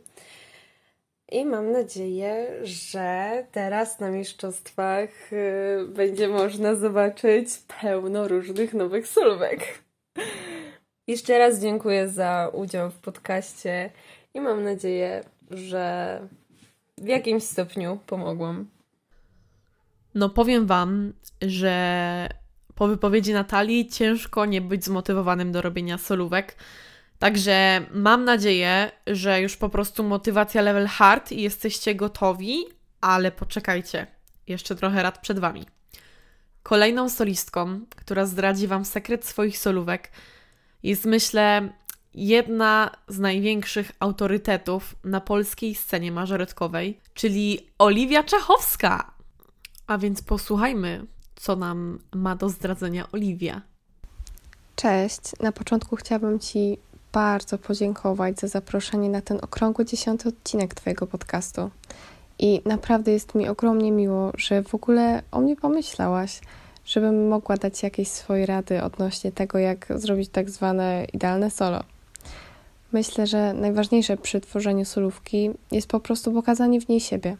I 1.31 1.45
mam 1.45 1.71
nadzieję, 1.71 2.47
że 2.63 3.29
teraz 3.51 3.99
na 3.99 4.11
mistrzostwach 4.11 5.33
y, 5.33 5.87
będzie 5.87 6.27
można 6.27 6.75
zobaczyć 6.75 7.49
pełno 7.81 8.27
różnych 8.27 8.73
nowych 8.73 9.07
solówek. 9.07 9.59
Jeszcze 11.07 11.37
raz 11.37 11.59
dziękuję 11.59 12.07
za 12.07 12.51
udział 12.53 12.89
w 12.89 12.99
podcaście 12.99 13.89
i 14.33 14.41
mam 14.41 14.63
nadzieję, 14.63 15.23
że 15.51 16.21
w 16.97 17.07
jakimś 17.07 17.43
stopniu 17.43 17.99
pomogłam. 18.05 18.69
No 20.15 20.29
powiem 20.29 20.67
Wam, 20.67 21.13
że 21.41 22.29
po 22.75 22.87
wypowiedzi 22.87 23.33
Natalii 23.33 23.89
ciężko 23.89 24.45
nie 24.45 24.61
być 24.61 24.85
zmotywowanym 24.85 25.51
do 25.51 25.61
robienia 25.61 25.97
solówek. 25.97 26.55
Także 27.19 27.81
mam 27.93 28.25
nadzieję, 28.25 28.91
że 29.07 29.41
już 29.41 29.57
po 29.57 29.69
prostu 29.69 30.03
motywacja 30.03 30.61
level 30.61 30.87
hard 30.87 31.31
i 31.31 31.41
jesteście 31.41 31.95
gotowi, 31.95 32.65
ale 33.01 33.31
poczekajcie, 33.31 34.07
jeszcze 34.47 34.75
trochę 34.75 35.03
rad 35.03 35.19
przed 35.19 35.39
Wami. 35.39 35.65
Kolejną 36.63 37.09
solistką, 37.09 37.79
która 37.95 38.25
zdradzi 38.25 38.67
Wam 38.67 38.85
sekret 38.85 39.25
swoich 39.25 39.57
solówek, 39.57 40.11
jest 40.83 41.05
myślę 41.05 41.69
jedna 42.13 42.91
z 43.07 43.19
największych 43.19 43.91
autorytetów 43.99 44.95
na 45.03 45.21
polskiej 45.21 45.75
scenie 45.75 46.11
mażoretkowej, 46.11 46.99
czyli 47.13 47.59
Oliwia 47.77 48.23
Czachowska. 48.23 49.11
A 49.87 49.97
więc 49.97 50.21
posłuchajmy, 50.21 51.05
co 51.35 51.55
nam 51.55 51.99
ma 52.15 52.35
do 52.35 52.49
zdradzenia 52.49 53.07
Oliwia. 53.11 53.61
Cześć. 54.75 55.19
Na 55.39 55.51
początku 55.51 55.95
chciałabym 55.95 56.39
Ci 56.39 56.77
bardzo 57.11 57.57
podziękować 57.57 58.39
za 58.39 58.47
zaproszenie 58.47 59.09
na 59.09 59.21
ten 59.21 59.37
okrągły 59.41 59.85
dziesiąty 59.85 60.29
odcinek 60.29 60.73
Twojego 60.73 61.07
podcastu. 61.07 61.69
I 62.39 62.61
naprawdę 62.65 63.11
jest 63.11 63.35
mi 63.35 63.49
ogromnie 63.49 63.91
miło, 63.91 64.31
że 64.37 64.63
w 64.63 64.75
ogóle 64.75 65.23
o 65.31 65.41
mnie 65.41 65.55
pomyślałaś, 65.55 66.41
żebym 66.85 67.27
mogła 67.27 67.57
dać 67.57 67.83
jakieś 67.83 68.07
swoje 68.07 68.45
rady 68.45 68.83
odnośnie 68.83 69.31
tego, 69.31 69.57
jak 69.57 69.87
zrobić 69.95 70.29
tak 70.29 70.49
zwane 70.49 71.05
idealne 71.13 71.51
solo. 71.51 71.83
Myślę, 72.91 73.27
że 73.27 73.53
najważniejsze 73.53 74.17
przy 74.17 74.41
tworzeniu 74.41 74.85
solówki 74.85 75.49
jest 75.71 75.87
po 75.87 75.99
prostu 75.99 76.33
pokazanie 76.33 76.81
w 76.81 76.89
niej 76.89 76.99
siebie. 76.99 77.37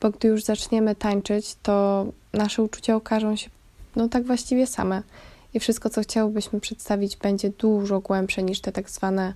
Bo 0.00 0.10
gdy 0.10 0.28
już 0.28 0.44
zaczniemy 0.44 0.94
tańczyć, 0.94 1.56
to 1.62 2.06
nasze 2.32 2.62
uczucia 2.62 2.96
okażą 2.96 3.36
się 3.36 3.50
no 3.96 4.08
tak 4.08 4.26
właściwie 4.26 4.66
same 4.66 5.02
i 5.54 5.60
wszystko, 5.60 5.90
co 5.90 6.02
chciałbyśmy 6.02 6.60
przedstawić, 6.60 7.16
będzie 7.16 7.50
dużo 7.50 8.00
głębsze 8.00 8.42
niż 8.42 8.60
te 8.60 8.72
tak 8.72 8.90
zwane 8.90 9.34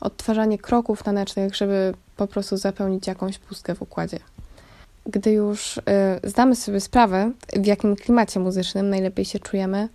odtwarzanie 0.00 0.58
kroków 0.58 1.02
tanecznych, 1.02 1.56
żeby 1.56 1.94
po 2.16 2.26
prostu 2.26 2.56
zapełnić 2.56 3.06
jakąś 3.06 3.38
pustkę 3.38 3.74
w 3.74 3.82
układzie. 3.82 4.18
Gdy 5.06 5.32
już 5.32 5.76
y, 5.76 5.82
zdamy 6.24 6.56
sobie 6.56 6.80
sprawę, 6.80 7.32
w 7.52 7.66
jakim 7.66 7.96
klimacie 7.96 8.40
muzycznym 8.40 8.90
najlepiej 8.90 9.24
się 9.24 9.38
czujemy, 9.38 9.88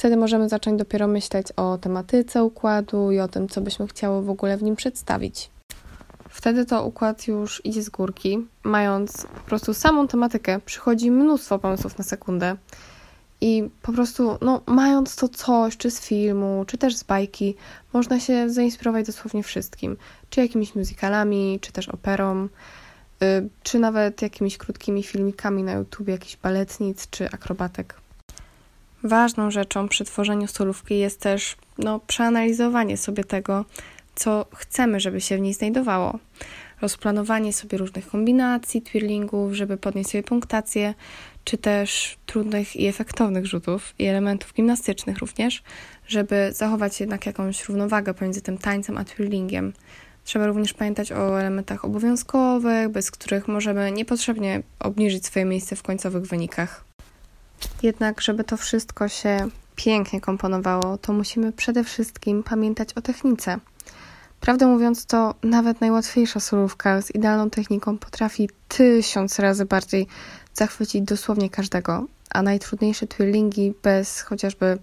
wtedy 0.00 0.16
możemy 0.16 0.48
zacząć 0.48 0.78
dopiero 0.78 1.06
myśleć 1.06 1.46
o 1.56 1.78
tematyce 1.78 2.44
układu 2.44 3.10
i 3.10 3.20
o 3.20 3.28
tym, 3.28 3.48
co 3.48 3.60
byśmy 3.60 3.86
chciały 3.86 4.22
w 4.22 4.30
ogóle 4.30 4.56
w 4.56 4.62
nim 4.62 4.76
przedstawić. 4.76 5.50
Wtedy 6.28 6.66
to 6.66 6.84
układ 6.84 7.26
już 7.26 7.64
idzie 7.64 7.82
z 7.82 7.90
górki, 7.90 8.46
mając 8.64 9.26
po 9.26 9.40
prostu 9.40 9.74
samą 9.74 10.08
tematykę, 10.08 10.60
przychodzi 10.60 11.10
mnóstwo 11.10 11.58
pomysłów 11.58 11.98
na 11.98 12.04
sekundę. 12.04 12.56
I 13.40 13.70
po 13.82 13.92
prostu, 13.92 14.38
no, 14.40 14.60
mając 14.66 15.16
to 15.16 15.28
coś, 15.28 15.76
czy 15.76 15.90
z 15.90 16.00
filmu, 16.00 16.64
czy 16.66 16.78
też 16.78 16.96
z 16.96 17.02
bajki, 17.02 17.56
można 17.92 18.20
się 18.20 18.50
zainspirować 18.50 19.06
dosłownie 19.06 19.42
wszystkim. 19.42 19.96
Czy 20.30 20.40
jakimiś 20.40 20.74
musicalami, 20.74 21.58
czy 21.60 21.72
też 21.72 21.88
operą, 21.88 22.48
yy, 23.20 23.48
czy 23.62 23.78
nawet 23.78 24.22
jakimiś 24.22 24.58
krótkimi 24.58 25.02
filmikami 25.02 25.62
na 25.62 25.72
YouTube, 25.72 26.08
jakichś 26.08 26.36
baletnic, 26.36 27.10
czy 27.10 27.30
akrobatek. 27.30 27.94
Ważną 29.02 29.50
rzeczą 29.50 29.88
przy 29.88 30.04
tworzeniu 30.04 30.46
solówki 30.46 30.98
jest 30.98 31.20
też 31.20 31.56
no, 31.78 32.00
przeanalizowanie 32.06 32.96
sobie 32.96 33.24
tego, 33.24 33.64
co 34.14 34.46
chcemy, 34.54 35.00
żeby 35.00 35.20
się 35.20 35.36
w 35.36 35.40
niej 35.40 35.54
znajdowało. 35.54 36.18
Rozplanowanie 36.80 37.52
sobie 37.52 37.78
różnych 37.78 38.06
kombinacji, 38.08 38.82
twirlingów, 38.82 39.52
żeby 39.52 39.76
podnieść 39.76 40.10
sobie 40.10 40.22
punktację, 40.22 40.94
czy 41.44 41.58
też 41.58 42.16
trudnych 42.26 42.76
i 42.76 42.86
efektownych 42.86 43.46
rzutów 43.46 43.94
i 43.98 44.04
elementów 44.04 44.54
gimnastycznych 44.54 45.18
również, 45.18 45.62
żeby 46.06 46.50
zachować 46.52 47.00
jednak 47.00 47.26
jakąś 47.26 47.68
równowagę 47.68 48.14
pomiędzy 48.14 48.42
tym 48.42 48.58
tańcem 48.58 48.98
a 48.98 49.04
twirlingiem. 49.04 49.72
Trzeba 50.24 50.46
również 50.46 50.72
pamiętać 50.72 51.12
o 51.12 51.40
elementach 51.40 51.84
obowiązkowych, 51.84 52.88
bez 52.88 53.10
których 53.10 53.48
możemy 53.48 53.92
niepotrzebnie 53.92 54.62
obniżyć 54.78 55.26
swoje 55.26 55.44
miejsce 55.44 55.76
w 55.76 55.82
końcowych 55.82 56.26
wynikach. 56.26 56.89
Jednak, 57.82 58.20
żeby 58.20 58.44
to 58.44 58.56
wszystko 58.56 59.08
się 59.08 59.48
pięknie 59.76 60.20
komponowało, 60.20 60.98
to 60.98 61.12
musimy 61.12 61.52
przede 61.52 61.84
wszystkim 61.84 62.42
pamiętać 62.42 62.92
o 62.92 63.02
technice. 63.02 63.58
Prawdę 64.40 64.66
mówiąc, 64.66 65.06
to 65.06 65.34
nawet 65.42 65.80
najłatwiejsza 65.80 66.40
solówka 66.40 67.02
z 67.02 67.14
idealną 67.14 67.50
techniką 67.50 67.98
potrafi 67.98 68.50
tysiąc 68.68 69.38
razy 69.38 69.64
bardziej 69.64 70.06
zachwycić 70.54 71.02
dosłownie 71.02 71.50
każdego, 71.50 72.06
a 72.30 72.42
najtrudniejsze 72.42 73.06
twirlingi 73.06 73.74
bez 73.82 74.20
chociażby 74.20 74.78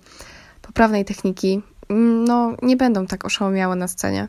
poprawnej 0.61 1.05
techniki, 1.05 1.61
mm, 1.89 2.23
no 2.23 2.55
nie 2.61 2.77
będą 2.77 3.07
tak 3.07 3.25
oszałamiałe 3.25 3.75
na 3.75 3.87
scenie. 3.87 4.27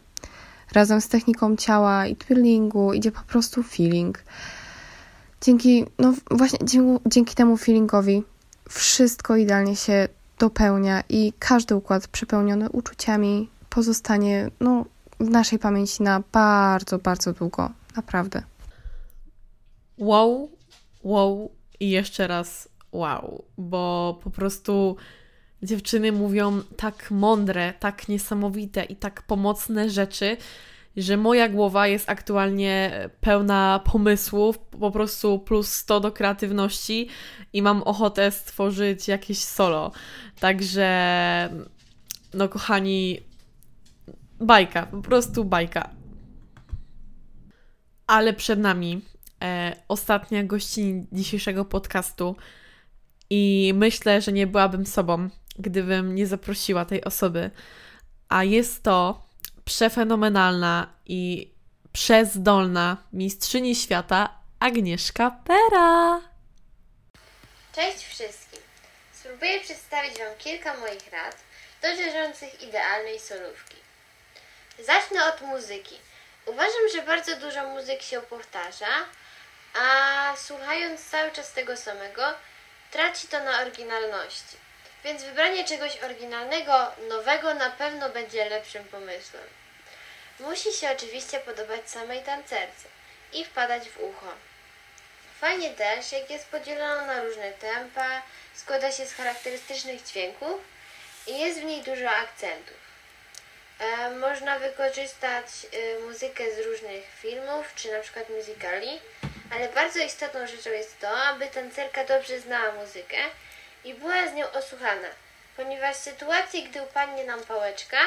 Razem 0.73 1.01
z 1.01 1.09
techniką 1.09 1.57
ciała 1.57 2.07
i 2.07 2.17
twirlingu 2.17 2.93
idzie 2.93 3.13
po 3.13 3.23
prostu 3.23 3.63
feeling. 3.63 4.25
Dzięki, 5.41 5.85
no 5.99 6.15
właśnie 6.31 6.59
dzięki, 6.63 7.03
dzięki 7.07 7.35
temu 7.35 7.57
feelingowi 7.57 8.23
wszystko 8.69 9.37
idealnie 9.37 9.77
się 9.77 10.09
dopełnia 10.39 11.03
i 11.09 11.33
każdy 11.39 11.77
układ 11.77 12.09
przepełniony 12.09 12.71
uczuciami 12.71 13.51
pozostanie, 13.71 14.51
no 14.61 14.85
w 15.21 15.31
naszej 15.31 15.59
pamięci 15.59 16.03
na 16.03 16.23
bardzo, 16.33 16.99
bardzo 16.99 17.33
długo. 17.33 17.71
Naprawdę. 17.97 18.43
Wow, 19.99 20.51
wow 21.03 21.51
i 21.81 21.91
jeszcze 21.91 22.27
raz 22.27 22.69
wow, 22.93 23.45
bo 23.59 24.19
po 24.25 24.31
prostu 24.31 24.97
dziewczyny 25.63 26.13
mówią 26.13 26.63
tak 26.77 27.11
mądre, 27.11 27.73
tak 27.81 28.09
niesamowite 28.09 28.85
i 28.85 28.97
tak 28.97 29.23
pomocne 29.23 29.91
rzeczy, 29.91 30.37
że 30.97 31.17
moja 31.17 31.49
głowa 31.49 31.87
jest 31.87 32.11
aktualnie 32.11 32.93
pełna 33.21 33.81
pomysłów, 33.85 34.59
po 34.59 34.91
prostu 34.91 35.39
plus 35.39 35.73
100 35.73 36.01
do 36.01 36.13
kreatywności 36.13 37.09
i 37.53 37.63
mam 37.63 37.83
ochotę 37.83 38.31
stworzyć 38.31 39.09
jakieś 39.09 39.39
solo. 39.39 39.93
Także, 40.41 40.89
no 42.35 42.49
kochani, 42.49 43.21
bajka, 44.41 44.87
po 44.87 45.03
prostu 45.03 45.45
bajka. 45.45 45.91
Ale 48.07 48.33
przed 48.33 48.59
nami 48.59 49.01
e, 49.43 49.77
ostatnia 49.89 50.45
gościni 50.45 51.07
dzisiejszego 51.13 51.65
podcastu 51.65 52.37
i 53.31 53.73
myślę, 53.77 54.23
że 54.23 54.33
nie 54.33 54.47
byłabym 54.47 54.87
sobą, 54.87 55.29
gdybym 55.59 56.15
nie 56.15 56.27
zaprosiła 56.27 56.85
tej 56.85 57.05
osoby. 57.05 57.51
A 58.29 58.45
jest 58.45 58.83
to 58.83 59.28
przefenomenalna 59.69 60.93
i 61.07 61.53
przezdolna 61.93 62.97
mistrzyni 63.13 63.75
świata 63.77 64.39
Agnieszka 64.61 65.31
Pera. 65.47 66.21
Cześć 67.75 68.07
wszystkim! 68.07 68.61
Spróbuję 69.13 69.61
przedstawić 69.61 70.19
Wam 70.19 70.35
kilka 70.39 70.77
moich 70.77 71.13
rad 71.13 71.37
dotyczących 71.83 72.63
idealnej 72.63 73.21
solówki. 73.21 73.77
Zacznę 74.79 75.25
od 75.25 75.41
muzyki. 75.41 75.97
Uważam, 76.47 76.89
że 76.95 77.03
bardzo 77.03 77.37
dużo 77.37 77.67
muzyk 77.67 78.03
się 78.03 78.21
powtarza, 78.21 78.95
a 79.75 80.37
słuchając 80.37 81.11
cały 81.11 81.31
czas 81.31 81.53
tego 81.53 81.77
samego, 81.77 82.23
traci 82.91 83.29
to 83.29 83.45
na 83.45 83.61
oryginalności. 83.61 84.57
Więc 85.05 85.23
wybranie 85.25 85.65
czegoś 85.65 85.97
oryginalnego, 85.97 86.93
nowego 87.09 87.55
na 87.55 87.71
pewno 87.71 88.11
będzie 88.11 88.49
lepszym 88.49 88.85
pomysłem. 88.85 89.58
Musi 90.41 90.73
się 90.73 90.91
oczywiście 90.91 91.41
podobać 91.41 91.91
samej 91.91 92.23
tancerce 92.23 92.89
i 93.33 93.45
wpadać 93.45 93.89
w 93.89 94.01
ucho. 94.01 94.33
Fajnie 95.41 95.71
też, 95.71 96.13
jak 96.13 96.31
jest 96.31 96.47
podzielona 96.47 97.07
na 97.07 97.23
różne 97.23 97.53
tempa, 97.53 98.23
składa 98.55 98.93
się 98.93 99.07
z 99.07 99.15
charakterystycznych 99.15 100.05
dźwięków 100.05 100.61
i 101.27 101.39
jest 101.39 101.61
w 101.61 101.65
niej 101.65 101.83
dużo 101.83 102.11
akcentów. 102.11 102.77
E, 103.79 104.11
można 104.11 104.59
wykorzystać 104.59 105.47
e, 105.47 105.99
muzykę 105.99 106.45
z 106.55 106.67
różnych 106.67 107.05
filmów, 107.23 107.73
czy 107.75 107.93
na 107.93 108.01
przykład 108.01 108.31
musicali, 108.31 109.01
ale 109.51 109.69
bardzo 109.69 109.99
istotną 109.99 110.47
rzeczą 110.47 110.71
jest 110.71 111.01
to, 111.01 111.19
aby 111.19 111.47
tancerka 111.47 112.05
dobrze 112.05 112.41
znała 112.41 112.73
muzykę 112.73 113.17
i 113.85 113.95
była 113.95 114.29
z 114.29 114.35
nią 114.35 114.51
osłuchana, 114.51 115.09
ponieważ 115.57 115.97
w 115.97 116.01
sytuacji, 116.01 116.69
gdy 116.69 116.83
upadnie 116.83 117.25
nam 117.25 117.45
pałeczka, 117.45 117.99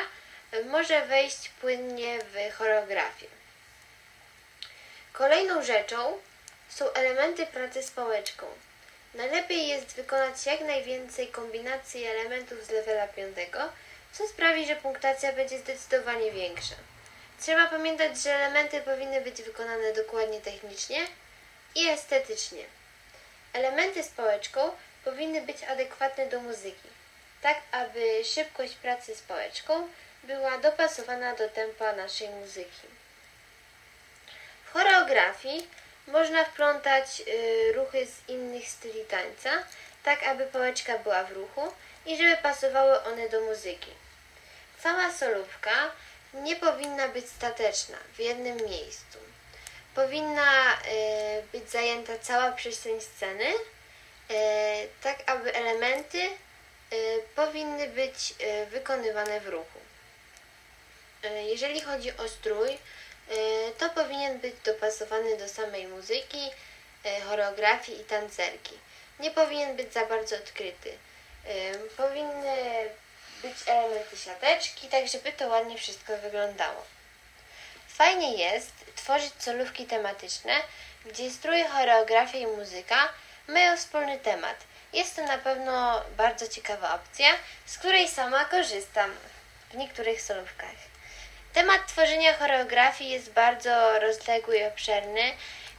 może 0.65 1.05
wejść 1.05 1.49
płynnie 1.49 2.19
w 2.19 2.53
choreografię. 2.57 3.27
Kolejną 5.13 5.63
rzeczą 5.63 6.17
są 6.69 6.93
elementy 6.93 7.45
pracy 7.45 7.83
z 7.83 7.91
pałeczką. 7.91 8.45
Najlepiej 9.13 9.67
jest 9.67 9.95
wykonać 9.95 10.45
jak 10.45 10.61
najwięcej 10.61 11.27
kombinacji 11.27 12.05
elementów 12.05 12.65
z 12.65 12.69
levela 12.69 13.07
5, 13.07 13.37
co 14.11 14.27
sprawi, 14.27 14.65
że 14.65 14.75
punktacja 14.75 15.33
będzie 15.33 15.59
zdecydowanie 15.59 16.31
większa. 16.31 16.75
Trzeba 17.41 17.67
pamiętać, 17.67 18.17
że 18.17 18.35
elementy 18.35 18.81
powinny 18.81 19.21
być 19.21 19.41
wykonane 19.41 19.93
dokładnie 19.93 20.41
technicznie 20.41 21.07
i 21.75 21.87
estetycznie. 21.87 22.63
Elementy 23.53 24.03
z 24.03 24.07
pałeczką 24.07 24.71
powinny 25.03 25.41
być 25.41 25.63
adekwatne 25.63 26.25
do 26.27 26.39
muzyki, 26.39 26.89
tak 27.41 27.57
aby 27.71 28.23
szybkość 28.25 28.73
pracy 28.73 29.15
z 29.15 29.21
pałeczką 29.21 29.87
była 30.23 30.57
dopasowana 30.57 31.35
do 31.35 31.49
tempa 31.49 31.93
naszej 31.93 32.29
muzyki. 32.29 32.87
W 34.65 34.73
choreografii 34.73 35.67
można 36.07 36.45
wplątać 36.45 37.21
y, 37.27 37.73
ruchy 37.73 38.05
z 38.05 38.29
innych 38.29 38.69
styli 38.69 39.05
tańca, 39.05 39.49
tak 40.03 40.23
aby 40.23 40.45
pałeczka 40.45 40.97
była 40.97 41.23
w 41.23 41.31
ruchu 41.31 41.73
i 42.05 42.17
żeby 42.17 42.37
pasowały 42.37 43.03
one 43.03 43.29
do 43.29 43.41
muzyki. 43.41 43.91
Cała 44.83 45.13
solówka 45.13 45.91
nie 46.33 46.55
powinna 46.55 47.07
być 47.07 47.29
stateczna 47.29 47.97
w 48.13 48.19
jednym 48.19 48.57
miejscu. 48.57 49.17
Powinna 49.95 50.73
y, 50.73 51.43
być 51.51 51.69
zajęta 51.69 52.13
cała 52.21 52.51
przestrzeń 52.51 53.01
sceny, 53.01 53.45
y, 53.45 53.53
tak 55.03 55.17
aby 55.25 55.53
elementy 55.55 56.29
powinny 57.35 57.87
być 57.87 58.33
wykonywane 58.71 59.39
w 59.39 59.47
ruchu. 59.47 59.80
Y, 61.25 61.43
jeżeli 61.43 61.81
chodzi 61.81 62.17
o 62.17 62.27
strój, 62.27 62.69
y, 62.71 62.77
to 63.77 63.89
powinien 63.89 64.39
być 64.39 64.55
dopasowany 64.65 65.37
do 65.37 65.49
samej 65.49 65.87
muzyki, 65.87 66.49
y, 67.05 67.21
choreografii 67.21 68.01
i 68.01 68.03
tancerki. 68.03 68.77
Nie 69.19 69.31
powinien 69.31 69.75
być 69.75 69.93
za 69.93 70.05
bardzo 70.05 70.35
odkryty. 70.35 70.97
Powinny 71.97 72.89
być 73.41 73.55
elementy 73.67 74.17
siateczki, 74.17 74.87
tak 74.87 75.07
żeby 75.07 75.31
to 75.31 75.47
ładnie 75.47 75.77
wszystko 75.77 76.17
wyglądało. 76.17 76.85
Fajnie 77.87 78.37
jest 78.37 78.71
tworzyć 78.95 79.33
solówki 79.39 79.85
tematyczne, 79.85 80.53
gdzie 81.05 81.31
strój, 81.31 81.63
choreografia 81.63 82.37
i 82.37 82.47
muzyka 82.47 83.13
mają 83.47 83.77
wspólny 83.77 84.19
temat. 84.19 84.57
Jest 84.93 85.15
to 85.15 85.25
na 85.25 85.37
pewno 85.37 86.01
bardzo 86.17 86.47
ciekawa 86.47 86.95
opcja, 86.95 87.29
z 87.65 87.77
której 87.77 88.07
sama 88.07 88.45
korzystam 88.45 89.11
w 89.71 89.77
niektórych 89.77 90.21
solówkach. 90.21 90.90
Temat 91.53 91.87
tworzenia 91.87 92.33
choreografii 92.33 93.09
jest 93.09 93.33
bardzo 93.33 93.99
rozległy 93.99 94.57
i 94.57 94.65
obszerny 94.65 95.21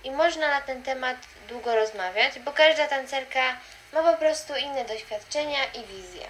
i 0.05 0.11
można 0.11 0.49
na 0.49 0.61
ten 0.61 0.83
temat 0.83 1.17
długo 1.49 1.75
rozmawiać, 1.75 2.39
bo 2.39 2.53
każda 2.53 2.87
tancerka 2.87 3.57
ma 3.93 4.13
po 4.13 4.19
prostu 4.19 4.53
inne 4.55 4.85
doświadczenia 4.85 5.65
i 5.65 5.87
wizje. 5.87 6.27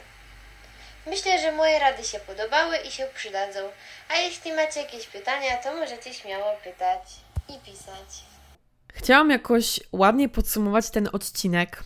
Myślę, 1.06 1.40
że 1.40 1.52
moje 1.52 1.78
rady 1.78 2.04
się 2.04 2.18
podobały 2.18 2.76
i 2.76 2.90
się 2.90 3.06
przydadzą. 3.14 3.60
A 4.08 4.16
jeśli 4.16 4.52
macie 4.52 4.80
jakieś 4.80 5.06
pytania, 5.06 5.56
to 5.56 5.74
możecie 5.74 6.14
śmiało 6.14 6.56
pytać 6.64 7.02
i 7.48 7.58
pisać. 7.70 8.24
Chciałam 8.94 9.30
jakoś 9.30 9.80
ładnie 9.92 10.28
podsumować 10.28 10.90
ten 10.90 11.08
odcinek 11.12 11.82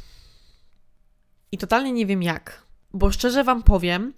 i 1.52 1.58
totalnie 1.58 1.92
nie 1.92 2.06
wiem 2.06 2.22
jak, 2.22 2.62
bo 2.92 3.10
szczerze 3.10 3.44
Wam 3.44 3.62
powiem, 3.62 4.14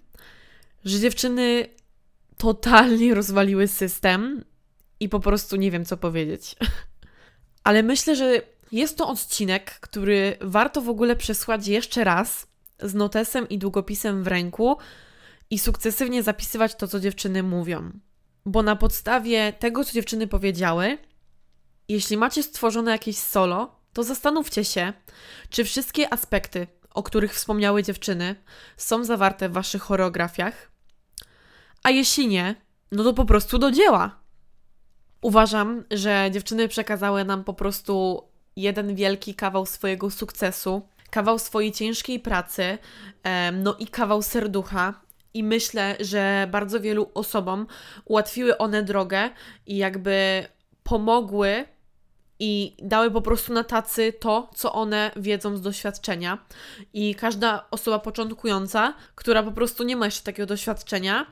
że 0.85 0.99
dziewczyny 0.99 1.69
totalnie 2.39 3.13
rozwaliły 3.13 3.67
system 3.67 4.43
i 4.99 5.09
po 5.09 5.19
prostu 5.19 5.55
nie 5.55 5.71
wiem 5.71 5.85
co 5.85 5.97
powiedzieć. 5.97 6.55
Ale 7.63 7.83
myślę, 7.83 8.15
że 8.15 8.41
jest 8.71 8.97
to 8.97 9.07
odcinek, 9.07 9.79
który 9.79 10.37
warto 10.41 10.81
w 10.81 10.89
ogóle 10.89 11.15
przesłać 11.15 11.67
jeszcze 11.67 12.03
raz 12.03 12.47
z 12.79 12.93
notesem 12.93 13.49
i 13.49 13.57
długopisem 13.57 14.23
w 14.23 14.27
ręku 14.27 14.77
i 15.49 15.59
sukcesywnie 15.59 16.23
zapisywać 16.23 16.75
to, 16.75 16.87
co 16.87 16.99
dziewczyny 16.99 17.43
mówią. 17.43 17.91
Bo 18.45 18.63
na 18.63 18.75
podstawie 18.75 19.53
tego, 19.53 19.83
co 19.83 19.93
dziewczyny 19.93 20.27
powiedziały, 20.27 20.97
jeśli 21.87 22.17
macie 22.17 22.43
stworzone 22.43 22.91
jakieś 22.91 23.17
solo, 23.17 23.79
to 23.93 24.03
zastanówcie 24.03 24.65
się, 24.65 24.93
czy 25.49 25.63
wszystkie 25.63 26.13
aspekty, 26.13 26.67
o 26.89 27.03
których 27.03 27.33
wspomniały 27.33 27.83
dziewczyny, 27.83 28.35
są 28.77 29.03
zawarte 29.03 29.49
w 29.49 29.53
waszych 29.53 29.81
choreografiach. 29.81 30.68
A 31.83 31.89
jeśli 31.89 32.27
nie, 32.27 32.55
no 32.91 33.03
to 33.03 33.13
po 33.13 33.25
prostu 33.25 33.57
do 33.57 33.71
dzieła. 33.71 34.19
Uważam, 35.21 35.83
że 35.91 36.29
dziewczyny 36.31 36.67
przekazały 36.67 37.25
nam 37.25 37.43
po 37.43 37.53
prostu 37.53 38.23
jeden 38.55 38.95
wielki 38.95 39.35
kawał 39.35 39.65
swojego 39.65 40.09
sukcesu, 40.09 40.81
kawał 41.09 41.39
swojej 41.39 41.71
ciężkiej 41.71 42.19
pracy, 42.19 42.77
no 43.53 43.75
i 43.79 43.87
kawał 43.87 44.21
serducha. 44.21 44.93
I 45.33 45.43
myślę, 45.43 45.97
że 45.99 46.47
bardzo 46.51 46.79
wielu 46.79 47.11
osobom 47.13 47.67
ułatwiły 48.05 48.57
one 48.57 48.83
drogę 48.83 49.29
i 49.67 49.77
jakby 49.77 50.47
pomogły 50.83 51.65
i 52.39 52.75
dały 52.81 53.11
po 53.11 53.21
prostu 53.21 53.53
na 53.53 53.63
tacy 53.63 54.13
to, 54.13 54.49
co 54.55 54.73
one 54.73 55.11
wiedzą 55.15 55.57
z 55.57 55.61
doświadczenia. 55.61 56.37
I 56.93 57.15
każda 57.15 57.65
osoba 57.71 57.99
początkująca, 57.99 58.93
która 59.15 59.43
po 59.43 59.51
prostu 59.51 59.83
nie 59.83 59.95
ma 59.95 60.05
jeszcze 60.05 60.23
takiego 60.23 60.45
doświadczenia, 60.45 61.25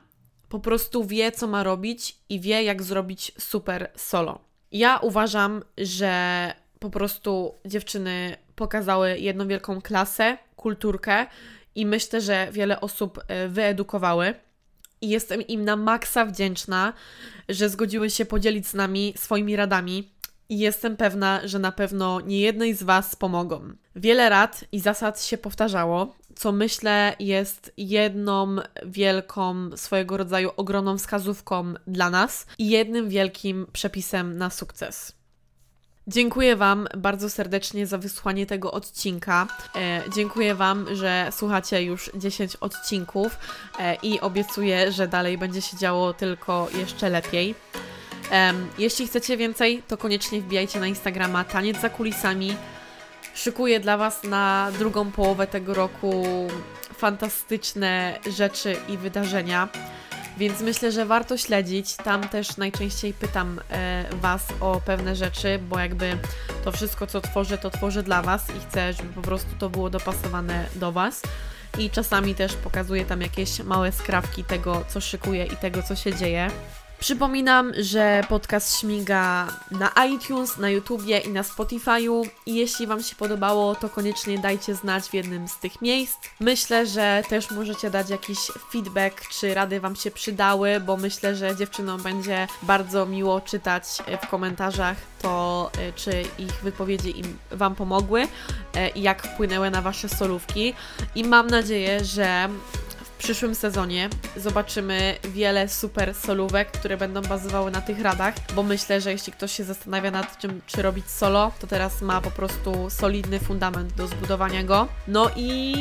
po 0.50 0.60
prostu 0.60 1.06
wie, 1.06 1.32
co 1.32 1.48
ma 1.48 1.64
robić 1.64 2.18
i 2.30 2.40
wie, 2.40 2.64
jak 2.64 2.84
zrobić 2.84 3.32
super 3.38 3.92
solo. 3.96 4.40
Ja 4.72 4.98
uważam, 4.98 5.64
że 5.78 6.54
po 6.80 6.90
prostu 6.90 7.54
dziewczyny 7.66 8.38
pokazały 8.56 9.20
jedną 9.20 9.48
wielką 9.48 9.82
klasę, 9.82 10.38
kulturkę 10.56 11.26
i 11.76 11.86
myślę, 11.86 12.22
że 12.22 12.48
wiele 12.52 12.82
osób 12.82 13.20
e, 13.28 13.48
wyedukowały. 13.48 14.34
I 15.02 15.10
jestem 15.10 15.42
im 15.42 15.66
na 15.66 15.76
maksa 15.76 16.26
wdzięczna, 16.26 16.94
że 17.50 17.70
zgodziły 17.70 18.10
się 18.10 18.26
podzielić 18.26 18.68
z 18.68 18.74
nami 18.74 19.14
swoimi 19.18 19.56
radami. 19.56 20.12
I 20.50 20.60
jestem 20.60 20.98
pewna, 20.98 21.42
że 21.48 21.60
na 21.60 21.72
pewno 21.72 22.22
nie 22.22 22.40
jednej 22.40 22.74
z 22.74 22.84
Was 22.84 23.16
pomogą. 23.16 23.62
Wiele 23.96 24.30
rad 24.30 24.66
i 24.72 24.80
zasad 24.80 25.24
się 25.24 25.38
powtarzało, 25.38 26.16
co 26.38 26.52
myślę 26.52 27.16
jest 27.20 27.72
jedną 27.78 28.56
wielką, 28.86 29.78
swojego 29.78 30.18
rodzaju 30.18 30.52
ogromną 30.58 30.98
wskazówką 30.98 31.74
dla 31.88 32.10
nas 32.10 32.46
i 32.58 32.70
jednym 32.70 33.10
wielkim 33.10 33.68
przepisem 33.74 34.38
na 34.38 34.50
sukces. 34.50 35.18
Dziękuję 36.08 36.56
Wam 36.56 36.88
bardzo 36.98 37.30
serdecznie 37.30 37.88
za 37.88 37.98
wysłuchanie 37.98 38.46
tego 38.46 38.72
odcinka. 38.72 39.48
E, 39.76 40.02
dziękuję 40.16 40.56
Wam, 40.56 40.96
że 40.96 41.30
słuchacie 41.32 41.84
już 41.84 42.12
10 42.16 42.56
odcinków 42.56 43.38
e, 43.80 43.96
i 43.96 44.20
obiecuję, 44.20 44.92
że 44.92 45.08
dalej 45.08 45.38
będzie 45.38 45.62
się 45.62 45.78
działo 45.78 46.14
tylko 46.14 46.68
jeszcze 46.78 47.10
lepiej. 47.10 47.56
Em, 48.32 48.68
jeśli 48.78 49.08
chcecie 49.08 49.38
więcej, 49.38 49.84
to 49.88 49.98
koniecznie 49.98 50.42
wbijajcie 50.42 50.80
na 50.80 50.88
Instagrama 50.88 51.44
Taniec 51.44 51.82
za 51.82 51.90
kulisami. 51.90 52.56
Szykuję 53.38 53.80
dla 53.80 53.98
Was 53.98 54.24
na 54.24 54.72
drugą 54.80 55.12
połowę 55.12 55.48
tego 55.48 55.74
roku 55.74 56.24
fantastyczne 56.98 58.20
rzeczy 58.38 58.76
i 58.90 58.98
wydarzenia. 58.98 59.70
Więc 60.38 60.62
myślę, 60.62 60.92
że 60.92 61.06
warto 61.06 61.38
śledzić. 61.38 61.96
Tam 61.96 62.30
też 62.30 62.58
najczęściej 62.58 63.14
pytam 63.14 63.60
e, 63.70 64.06
Was 64.14 64.48
o 64.60 64.82
pewne 64.86 65.16
rzeczy, 65.16 65.60
bo 65.70 65.80
jakby 65.80 66.18
to 66.64 66.72
wszystko, 66.72 67.08
co 67.08 67.22
tworzę, 67.22 67.58
to 67.58 67.70
tworzę 67.70 68.04
dla 68.04 68.22
Was 68.22 68.50
i 68.50 68.60
chcę, 68.70 68.94
żeby 68.94 69.10
po 69.10 69.22
prostu 69.22 69.50
to 69.60 69.70
było 69.70 69.90
dopasowane 69.90 70.66
do 70.76 70.92
Was. 70.92 71.22
I 71.80 71.90
czasami 71.90 72.36
też 72.36 72.54
pokazuję 72.54 73.06
tam 73.06 73.22
jakieś 73.22 73.60
małe 73.60 73.92
skrawki 73.92 74.44
tego, 74.44 74.86
co 74.88 75.02
szykuję 75.02 75.46
i 75.46 75.56
tego, 75.56 75.84
co 75.84 75.96
się 75.96 76.16
dzieje. 76.16 76.52
Przypominam, 77.00 77.72
że 77.78 78.24
podcast 78.30 78.80
śmiga 78.80 79.48
na 79.72 79.92
iTunes, 80.06 80.58
na 80.58 80.70
YouTubie 80.70 81.20
i 81.20 81.30
na 81.30 81.42
Spotify'u 81.42 82.30
i 82.46 82.56
jeśli 82.56 82.88
Wam 82.88 83.04
się 83.04 83.16
podobało, 83.16 83.76
to 83.76 83.90
koniecznie 83.90 84.40
dajcie 84.40 84.76
znać 84.76 85.04
w 85.04 85.14
jednym 85.14 85.48
z 85.48 85.58
tych 85.58 85.82
miejsc. 85.82 86.18
Myślę, 86.40 86.86
że 86.86 87.24
też 87.30 87.52
możecie 87.52 87.90
dać 87.90 88.10
jakiś 88.10 88.38
feedback, 88.72 89.30
czy 89.30 89.54
rady 89.54 89.80
Wam 89.80 89.96
się 89.96 90.12
przydały, 90.12 90.80
bo 90.80 90.98
myślę, 90.98 91.36
że 91.36 91.56
dziewczynom 91.56 92.02
będzie 92.02 92.48
bardzo 92.64 93.06
miło 93.06 93.42
czytać 93.42 93.84
w 94.22 94.28
komentarzach 94.28 94.98
to, 95.22 95.72
e, 95.80 95.94
czy 95.94 96.24
ich 96.38 96.54
wypowiedzi 96.64 97.20
im 97.20 97.38
Wam 97.52 97.76
pomogły 97.76 98.28
e, 98.76 98.90
i 98.90 99.02
jak 99.02 99.24
wpłynęły 99.24 99.72
na 99.72 99.82
Wasze 99.82 100.10
solówki. 100.10 100.74
I 101.16 101.24
mam 101.24 101.48
nadzieję, 101.48 102.06
że 102.06 102.50
przyszłym 103.18 103.56
sezonie 103.56 104.10
zobaczymy 104.36 105.16
wiele 105.24 105.70
super 105.70 106.16
solówek, 106.16 106.72
które 106.72 106.98
będą 106.98 107.22
bazowały 107.22 107.72
na 107.72 107.82
tych 107.82 108.02
radach, 108.02 108.34
bo 108.56 108.64
myślę, 108.64 109.02
że 109.02 109.12
jeśli 109.12 109.34
ktoś 109.34 109.52
się 109.52 109.64
zastanawia 109.64 110.12
nad 110.12 110.42
tym, 110.42 110.62
czy 110.68 110.82
robić 110.82 111.10
solo, 111.10 111.52
to 111.60 111.68
teraz 111.68 112.02
ma 112.02 112.22
po 112.22 112.32
prostu 112.32 112.90
solidny 112.90 113.40
fundament 113.40 113.94
do 113.94 114.08
zbudowania 114.08 114.64
go. 114.64 114.88
No 115.08 115.30
i 115.36 115.74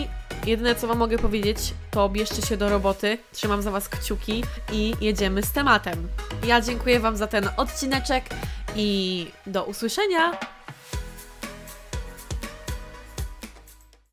jedyne 0.46 0.74
co 0.74 0.86
Wam 0.86 0.98
mogę 0.98 1.18
powiedzieć, 1.18 1.74
to 1.90 2.08
bierzcie 2.08 2.42
się 2.42 2.56
do 2.56 2.68
roboty, 2.68 3.18
trzymam 3.32 3.62
za 3.62 3.70
Was 3.70 3.88
kciuki 3.88 4.44
i 4.72 4.94
jedziemy 5.00 5.42
z 5.42 5.52
tematem. 5.52 6.08
Ja 6.44 6.60
dziękuję 6.60 7.00
Wam 7.00 7.16
za 7.16 7.26
ten 7.26 7.48
odcineczek 7.56 8.24
i 8.76 9.26
do 9.46 9.64
usłyszenia! 9.64 10.55